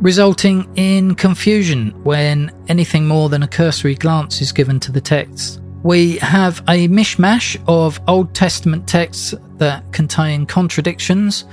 resulting 0.00 0.66
in 0.76 1.14
confusion 1.14 1.90
when 2.04 2.50
anything 2.68 3.06
more 3.06 3.28
than 3.28 3.42
a 3.42 3.48
cursory 3.48 3.94
glance 3.94 4.40
is 4.40 4.50
given 4.50 4.80
to 4.80 4.90
the 4.90 5.00
texts. 5.00 5.60
We 5.84 6.16
have 6.16 6.60
a 6.60 6.88
mishmash 6.88 7.62
of 7.68 8.00
Old 8.08 8.34
Testament 8.34 8.88
texts 8.88 9.34
that 9.58 9.92
contain 9.92 10.46
contradictions, 10.46 11.44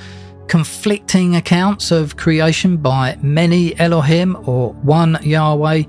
conflicting 0.48 1.36
accounts 1.36 1.92
of 1.92 2.16
creation 2.16 2.78
by 2.78 3.18
many 3.22 3.78
Elohim 3.78 4.38
or 4.46 4.72
one 4.72 5.20
Yahweh, 5.22 5.84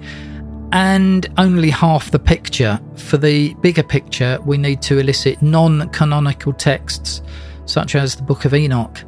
and 0.73 1.33
only 1.39 1.71
half 1.71 2.11
the 2.11 2.19
picture. 2.19 2.81
For 2.97 3.17
the 3.17 3.55
bigger 3.61 3.85
picture, 3.85 4.41
we 4.45 4.59
need 4.59 4.83
to 4.83 4.99
elicit 4.99 5.41
non 5.41 5.89
canonical 5.91 6.53
texts, 6.53 7.23
such 7.67 7.95
as 7.95 8.17
the 8.17 8.25
Book 8.25 8.45
of 8.45 8.55
Enoch. 8.55 9.05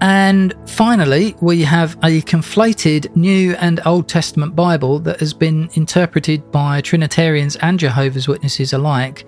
And 0.00 0.54
finally, 0.66 1.34
we 1.40 1.62
have 1.62 1.94
a 2.04 2.22
conflated 2.22 3.14
New 3.16 3.54
and 3.54 3.80
Old 3.84 4.08
Testament 4.08 4.54
Bible 4.54 5.00
that 5.00 5.18
has 5.20 5.34
been 5.34 5.68
interpreted 5.74 6.52
by 6.52 6.80
Trinitarians 6.80 7.56
and 7.56 7.80
Jehovah's 7.80 8.28
Witnesses 8.28 8.72
alike 8.72 9.26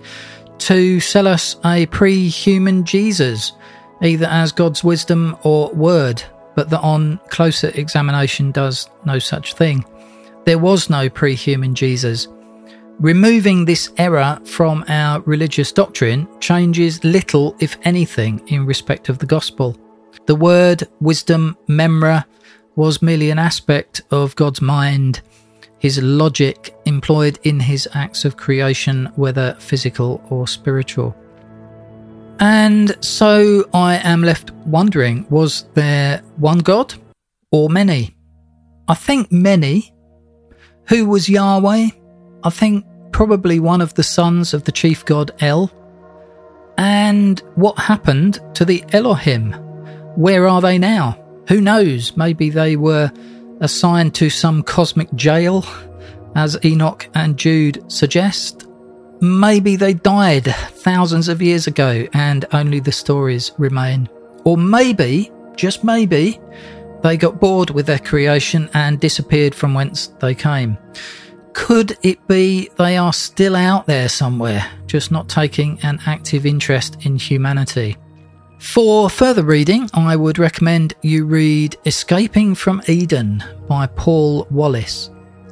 to 0.59 0.99
sell 0.99 1.27
us 1.27 1.57
a 1.65 1.87
pre 1.87 2.29
human 2.29 2.85
Jesus 2.85 3.51
either 4.01 4.27
as 4.27 4.51
God's 4.51 4.83
wisdom 4.83 5.37
or 5.43 5.71
word, 5.73 6.23
but 6.55 6.69
that 6.69 6.81
on 6.81 7.19
closer 7.29 7.71
examination 7.75 8.51
does 8.51 8.89
no 9.05 9.19
such 9.19 9.53
thing. 9.53 9.85
There 10.45 10.57
was 10.57 10.89
no 10.89 11.09
pre 11.09 11.35
human 11.35 11.75
Jesus. 11.75 12.27
Removing 12.99 13.65
this 13.65 13.91
error 13.97 14.39
from 14.45 14.85
our 14.87 15.21
religious 15.21 15.71
doctrine 15.71 16.27
changes 16.39 17.03
little, 17.03 17.55
if 17.59 17.75
anything, 17.83 18.47
in 18.47 18.65
respect 18.65 19.09
of 19.09 19.17
the 19.17 19.25
gospel. 19.25 19.75
The 20.25 20.35
word, 20.35 20.87
wisdom, 20.99 21.57
memra, 21.67 22.25
was 22.75 23.01
merely 23.01 23.31
an 23.31 23.39
aspect 23.39 24.01
of 24.11 24.35
God's 24.35 24.61
mind, 24.61 25.21
his 25.79 26.01
logic 26.01 26.75
employed 26.85 27.39
in 27.43 27.59
his 27.59 27.87
acts 27.93 28.23
of 28.23 28.37
creation, 28.37 29.11
whether 29.15 29.55
physical 29.59 30.23
or 30.29 30.47
spiritual. 30.47 31.15
And 32.39 32.95
so 33.03 33.69
I 33.73 33.97
am 33.97 34.23
left 34.23 34.51
wondering 34.65 35.27
was 35.29 35.65
there 35.75 36.21
one 36.37 36.59
God 36.59 36.93
or 37.51 37.69
many? 37.69 38.15
I 38.87 38.95
think 38.95 39.31
many. 39.31 39.93
Who 40.87 41.07
was 41.07 41.29
Yahweh? 41.29 41.89
I 42.43 42.49
think 42.49 42.85
probably 43.11 43.59
one 43.59 43.81
of 43.81 43.93
the 43.93 44.03
sons 44.03 44.53
of 44.53 44.63
the 44.63 44.71
chief 44.71 45.05
god 45.05 45.31
El. 45.39 45.71
And 46.77 47.39
what 47.55 47.77
happened 47.77 48.39
to 48.55 48.65
the 48.65 48.83
Elohim? 48.91 49.55
Where 50.15 50.47
are 50.47 50.61
they 50.61 50.77
now? 50.77 51.17
Who 51.47 51.61
knows? 51.61 52.15
Maybe 52.17 52.49
they 52.49 52.75
were 52.75 53.11
assigned 53.61 54.13
to 54.15 54.29
some 54.29 54.63
cosmic 54.63 55.13
jail, 55.15 55.65
as 56.35 56.57
Enoch 56.63 57.07
and 57.13 57.37
Jude 57.37 57.83
suggest. 57.91 58.67
Maybe 59.21 59.75
they 59.75 59.93
died 59.93 60.45
thousands 60.45 61.27
of 61.27 61.41
years 61.41 61.67
ago 61.67 62.07
and 62.13 62.45
only 62.53 62.79
the 62.79 62.91
stories 62.91 63.51
remain. 63.57 64.09
Or 64.43 64.57
maybe, 64.57 65.31
just 65.55 65.83
maybe, 65.83 66.39
they 67.03 67.17
got 67.17 67.39
bored 67.39 67.69
with 67.69 67.85
their 67.85 67.99
creation 67.99 68.69
and 68.73 68.99
disappeared 68.99 69.53
from 69.53 69.73
whence 69.73 70.07
they 70.19 70.35
came. 70.35 70.77
Could 71.53 71.97
it 72.01 72.25
be 72.27 72.69
they 72.77 72.97
are 72.97 73.13
still 73.13 73.55
out 73.55 73.85
there 73.85 74.09
somewhere, 74.09 74.65
just 74.87 75.11
not 75.11 75.29
taking 75.29 75.79
an 75.83 75.99
active 76.05 76.45
interest 76.45 77.05
in 77.05 77.17
humanity? 77.17 77.97
For 78.61 79.09
further 79.09 79.43
reading, 79.43 79.89
I 79.91 80.15
would 80.15 80.37
recommend 80.37 80.93
you 81.01 81.25
read 81.25 81.75
Escaping 81.85 82.53
from 82.53 82.81
Eden 82.87 83.43
by 83.67 83.87
Paul 83.87 84.47
Wallace. 84.51 85.09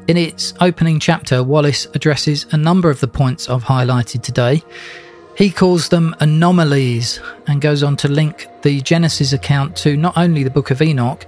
In 0.08 0.16
its 0.16 0.54
opening 0.62 1.00
chapter, 1.00 1.44
Wallace 1.44 1.88
addresses 1.96 2.46
a 2.52 2.58
number 2.58 2.90
of 2.90 3.00
the 3.00 3.08
points 3.08 3.50
I've 3.50 3.64
highlighted 3.64 4.22
today. 4.22 4.64
He 5.36 5.50
calls 5.50 5.90
them 5.90 6.16
anomalies 6.20 7.20
and 7.48 7.60
goes 7.60 7.82
on 7.82 7.98
to 7.98 8.08
link 8.08 8.48
the 8.62 8.80
Genesis 8.82 9.34
account 9.34 9.76
to 9.78 9.98
not 9.98 10.16
only 10.16 10.44
the 10.44 10.52
Book 10.52 10.70
of 10.70 10.82
Enoch, 10.82 11.26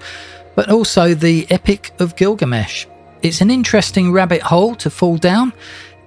but 0.55 0.69
also 0.69 1.15
the 1.15 1.47
Epic 1.49 1.91
of 1.99 2.15
Gilgamesh. 2.15 2.85
It's 3.23 3.41
an 3.41 3.49
interesting 3.49 4.11
rabbit 4.13 4.43
hole 4.43 4.75
to 4.75 4.89
fall 4.91 5.17
down. 5.17 5.51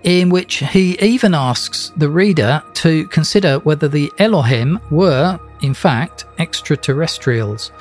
in 0.04 0.28
which 0.28 0.56
he 0.56 0.98
even 1.00 1.34
asks 1.34 1.90
the 1.96 2.08
reader 2.08 2.62
to 2.74 3.06
consider 3.08 3.58
whether 3.60 3.88
the 3.88 4.12
Elohim 4.18 4.78
were, 4.90 5.40
in 5.64 5.74
fact, 5.74 6.26
extraterrestrials. 6.38 7.72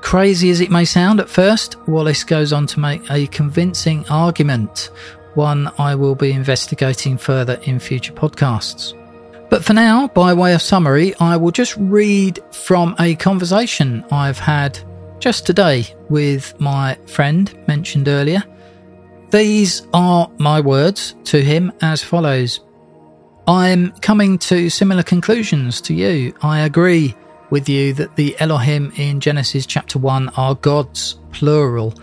Crazy 0.00 0.50
as 0.50 0.60
it 0.60 0.70
may 0.70 0.84
sound 0.84 1.20
at 1.20 1.28
first, 1.28 1.76
Wallis 1.86 2.24
goes 2.24 2.52
on 2.52 2.66
to 2.68 2.80
make 2.80 3.10
a 3.10 3.26
convincing 3.26 4.06
argument, 4.08 4.90
one 5.34 5.70
I 5.78 5.94
will 5.94 6.14
be 6.14 6.32
investigating 6.32 7.18
further 7.18 7.60
in 7.64 7.78
future 7.78 8.14
podcasts. 8.14 8.94
But 9.50 9.64
for 9.64 9.74
now, 9.74 10.08
by 10.08 10.32
way 10.32 10.54
of 10.54 10.62
summary, 10.62 11.14
I 11.16 11.36
will 11.36 11.50
just 11.50 11.76
read 11.76 12.40
from 12.50 12.96
a 12.98 13.14
conversation 13.16 14.04
I've 14.10 14.38
had 14.38 14.78
just 15.18 15.46
today 15.46 15.84
with 16.08 16.58
my 16.58 16.94
friend 17.06 17.54
mentioned 17.68 18.08
earlier. 18.08 18.42
These 19.30 19.86
are 19.92 20.30
my 20.38 20.60
words 20.60 21.14
to 21.24 21.42
him 21.42 21.72
as 21.80 22.02
follows 22.02 22.60
I'm 23.48 23.92
coming 24.00 24.38
to 24.38 24.68
similar 24.68 25.04
conclusions 25.04 25.80
to 25.82 25.94
you. 25.94 26.34
I 26.42 26.62
agree 26.62 27.14
with 27.50 27.68
you 27.68 27.92
that 27.92 28.16
the 28.16 28.34
Elohim 28.40 28.92
in 28.96 29.20
Genesis 29.20 29.66
chapter 29.66 30.00
1 30.00 30.30
are 30.30 30.56
gods, 30.56 31.20
plural. 31.30 31.94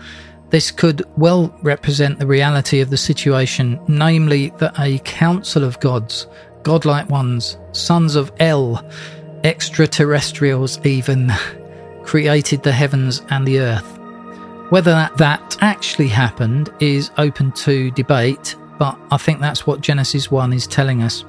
This 0.48 0.70
could 0.70 1.02
well 1.18 1.54
represent 1.60 2.18
the 2.18 2.26
reality 2.26 2.80
of 2.80 2.88
the 2.88 2.96
situation, 2.96 3.78
namely 3.88 4.54
that 4.56 4.72
a 4.80 5.00
council 5.00 5.64
of 5.64 5.78
gods, 5.80 6.26
godlike 6.62 7.10
ones, 7.10 7.58
sons 7.72 8.16
of 8.16 8.32
El, 8.40 8.82
extraterrestrials 9.44 10.80
even, 10.86 11.30
created 12.04 12.62
the 12.62 12.72
heavens 12.72 13.20
and 13.28 13.46
the 13.46 13.60
earth. 13.60 13.98
Whether 14.70 15.10
that 15.18 15.58
actually 15.60 16.08
happened 16.08 16.72
is 16.80 17.10
open 17.18 17.52
to 17.52 17.90
debate, 17.90 18.56
but 18.78 18.98
I 19.10 19.18
think 19.18 19.40
that's 19.40 19.66
what 19.66 19.82
Genesis 19.82 20.30
1 20.30 20.54
is 20.54 20.66
telling 20.66 21.02
us. 21.02 21.22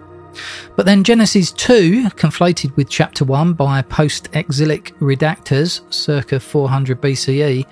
But 0.75 0.85
then 0.85 1.03
Genesis 1.03 1.51
2, 1.51 2.09
conflated 2.11 2.75
with 2.75 2.89
chapter 2.89 3.23
1 3.25 3.53
by 3.53 3.81
post 3.81 4.29
exilic 4.33 4.93
redactors 4.99 5.81
circa 5.93 6.39
400 6.39 7.01
BCE, 7.01 7.65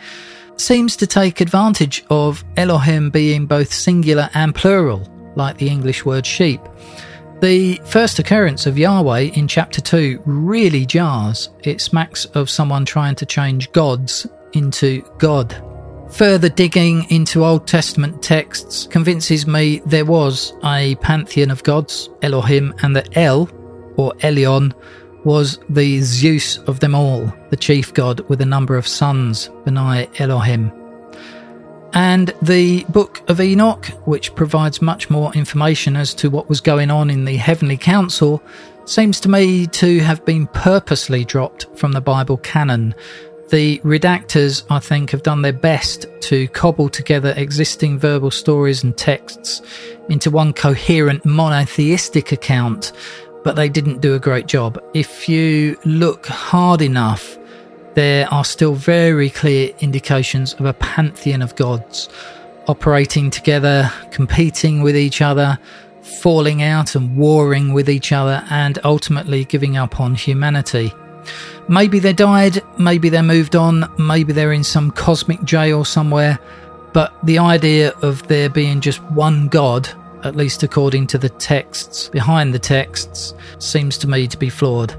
seems 0.57 0.95
to 0.97 1.07
take 1.07 1.41
advantage 1.41 2.03
of 2.09 2.43
Elohim 2.57 3.09
being 3.09 3.45
both 3.45 3.73
singular 3.73 4.29
and 4.33 4.53
plural, 4.53 5.07
like 5.35 5.57
the 5.57 5.69
English 5.69 6.05
word 6.05 6.25
sheep. 6.25 6.61
The 7.41 7.81
first 7.85 8.19
occurrence 8.19 8.65
of 8.65 8.77
Yahweh 8.77 9.31
in 9.33 9.47
chapter 9.47 9.81
2 9.81 10.21
really 10.25 10.85
jars. 10.85 11.49
It 11.63 11.81
smacks 11.81 12.25
of 12.25 12.49
someone 12.49 12.85
trying 12.85 13.15
to 13.15 13.25
change 13.25 13.71
gods 13.73 14.25
into 14.53 15.01
God. 15.17 15.72
Further 16.13 16.49
digging 16.49 17.09
into 17.09 17.43
Old 17.43 17.65
Testament 17.65 18.21
texts 18.21 18.87
convinces 18.91 19.47
me 19.47 19.81
there 19.87 20.05
was 20.05 20.53
a 20.63 20.93
pantheon 20.97 21.49
of 21.49 21.63
gods, 21.63 22.07
Elohim, 22.21 22.71
and 22.83 22.95
that 22.95 23.17
El, 23.17 23.49
or 23.97 24.13
Elyon, 24.19 24.73
was 25.23 25.57
the 25.69 26.01
Zeus 26.01 26.59
of 26.59 26.81
them 26.81 26.93
all, 26.93 27.33
the 27.49 27.57
chief 27.57 27.95
god 27.95 28.19
with 28.29 28.41
a 28.41 28.45
number 28.45 28.77
of 28.77 28.87
sons, 28.87 29.49
Benai 29.65 30.07
Elohim. 30.19 30.71
And 31.93 32.31
the 32.43 32.83
Book 32.89 33.27
of 33.27 33.41
Enoch, 33.41 33.85
which 34.05 34.35
provides 34.35 34.83
much 34.83 35.09
more 35.09 35.33
information 35.33 35.95
as 35.95 36.13
to 36.15 36.29
what 36.29 36.47
was 36.47 36.61
going 36.61 36.91
on 36.91 37.09
in 37.09 37.25
the 37.25 37.37
Heavenly 37.37 37.77
Council, 37.77 38.43
seems 38.85 39.19
to 39.21 39.29
me 39.29 39.65
to 39.67 39.99
have 40.01 40.23
been 40.25 40.45
purposely 40.47 41.25
dropped 41.25 41.65
from 41.75 41.93
the 41.93 42.01
Bible 42.01 42.37
canon. 42.37 42.93
The 43.49 43.79
redactors, 43.79 44.63
I 44.69 44.79
think, 44.79 45.11
have 45.11 45.23
done 45.23 45.41
their 45.41 45.53
best 45.53 46.07
to 46.21 46.47
cobble 46.49 46.89
together 46.89 47.33
existing 47.37 47.99
verbal 47.99 48.31
stories 48.31 48.83
and 48.83 48.97
texts 48.97 49.61
into 50.09 50.31
one 50.31 50.53
coherent 50.53 51.25
monotheistic 51.25 52.31
account, 52.31 52.93
but 53.43 53.55
they 53.55 53.69
didn't 53.69 54.01
do 54.01 54.15
a 54.15 54.19
great 54.19 54.47
job. 54.47 54.81
If 54.93 55.29
you 55.29 55.77
look 55.85 56.25
hard 56.25 56.81
enough, 56.81 57.37
there 57.93 58.27
are 58.33 58.45
still 58.45 58.73
very 58.73 59.29
clear 59.29 59.71
indications 59.79 60.53
of 60.55 60.65
a 60.65 60.73
pantheon 60.73 61.41
of 61.41 61.55
gods 61.55 62.09
operating 62.67 63.29
together, 63.29 63.91
competing 64.11 64.81
with 64.81 64.95
each 64.95 65.21
other, 65.21 65.59
falling 66.21 66.63
out 66.63 66.95
and 66.95 67.15
warring 67.15 67.73
with 67.73 67.89
each 67.89 68.11
other, 68.11 68.43
and 68.49 68.79
ultimately 68.83 69.45
giving 69.45 69.77
up 69.77 69.99
on 69.99 70.15
humanity. 70.15 70.91
Maybe 71.67 71.99
they 71.99 72.13
died, 72.13 72.61
maybe 72.77 73.09
they 73.09 73.21
moved 73.21 73.55
on, 73.55 73.91
maybe 73.97 74.33
they're 74.33 74.51
in 74.51 74.63
some 74.63 74.91
cosmic 74.91 75.43
jail 75.43 75.85
somewhere, 75.85 76.37
but 76.93 77.13
the 77.23 77.39
idea 77.39 77.91
of 78.01 78.27
there 78.27 78.49
being 78.49 78.81
just 78.81 79.01
one 79.03 79.47
God, 79.47 79.89
at 80.23 80.35
least 80.35 80.63
according 80.63 81.07
to 81.07 81.17
the 81.17 81.29
texts 81.29 82.09
behind 82.09 82.53
the 82.53 82.59
texts, 82.59 83.33
seems 83.59 83.97
to 83.99 84.07
me 84.07 84.27
to 84.27 84.37
be 84.37 84.49
flawed. 84.49 84.95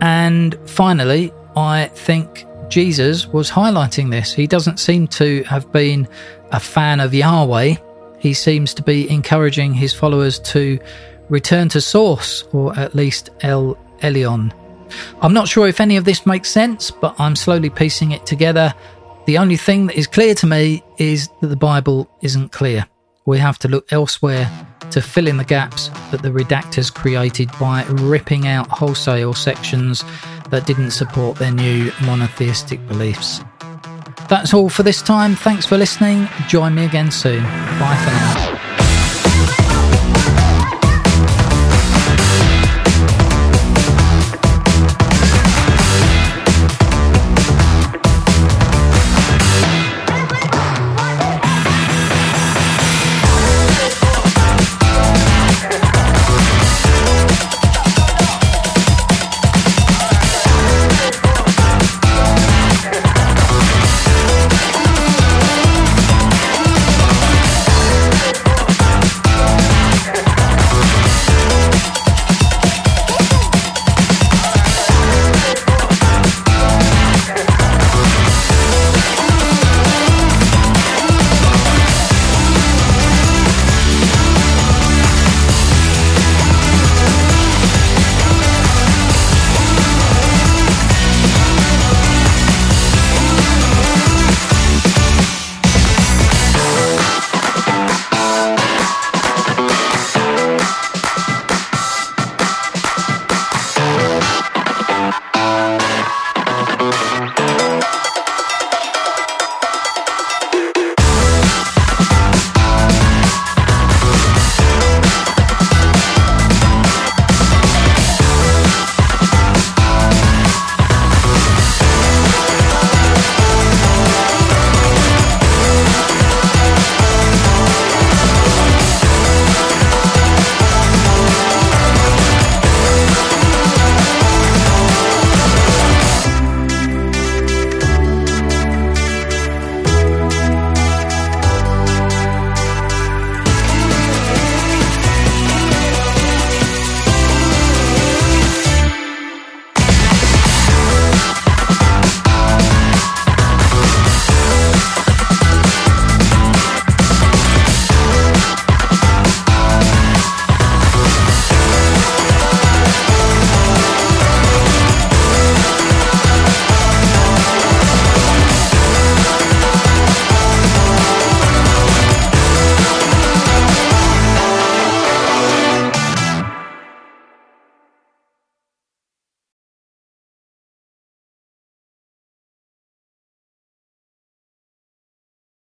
And 0.00 0.58
finally, 0.66 1.32
I 1.56 1.90
think 1.94 2.46
Jesus 2.68 3.26
was 3.26 3.50
highlighting 3.50 4.10
this. 4.10 4.32
He 4.32 4.46
doesn't 4.46 4.78
seem 4.78 5.06
to 5.08 5.42
have 5.44 5.70
been 5.72 6.08
a 6.52 6.60
fan 6.60 7.00
of 7.00 7.14
Yahweh. 7.14 7.76
He 8.18 8.34
seems 8.34 8.74
to 8.74 8.82
be 8.82 9.08
encouraging 9.10 9.74
his 9.74 9.94
followers 9.94 10.38
to 10.40 10.78
return 11.28 11.68
to 11.70 11.80
source, 11.80 12.44
or 12.52 12.76
at 12.78 12.94
least 12.94 13.30
El 13.42 13.76
Elyon. 14.00 14.52
I'm 15.20 15.32
not 15.32 15.48
sure 15.48 15.68
if 15.68 15.80
any 15.80 15.96
of 15.96 16.04
this 16.04 16.26
makes 16.26 16.50
sense, 16.50 16.90
but 16.90 17.14
I'm 17.18 17.36
slowly 17.36 17.70
piecing 17.70 18.12
it 18.12 18.26
together. 18.26 18.74
The 19.26 19.38
only 19.38 19.56
thing 19.56 19.86
that 19.86 19.96
is 19.98 20.06
clear 20.06 20.34
to 20.36 20.46
me 20.46 20.82
is 20.96 21.28
that 21.40 21.48
the 21.48 21.56
Bible 21.56 22.10
isn't 22.22 22.52
clear. 22.52 22.86
We 23.26 23.38
have 23.38 23.58
to 23.58 23.68
look 23.68 23.92
elsewhere 23.92 24.50
to 24.90 25.02
fill 25.02 25.26
in 25.26 25.36
the 25.36 25.44
gaps 25.44 25.88
that 26.10 26.22
the 26.22 26.30
redactors 26.30 26.92
created 26.92 27.50
by 27.60 27.84
ripping 27.84 28.46
out 28.46 28.68
wholesale 28.68 29.34
sections 29.34 30.02
that 30.50 30.66
didn't 30.66 30.92
support 30.92 31.36
their 31.36 31.52
new 31.52 31.92
monotheistic 32.02 32.86
beliefs. 32.88 33.42
That's 34.28 34.54
all 34.54 34.68
for 34.68 34.82
this 34.82 35.02
time. 35.02 35.34
Thanks 35.34 35.66
for 35.66 35.76
listening. 35.76 36.28
Join 36.48 36.74
me 36.74 36.84
again 36.84 37.10
soon. 37.10 37.42
Bye 37.42 38.00
for 38.04 38.10
now. 38.10 38.57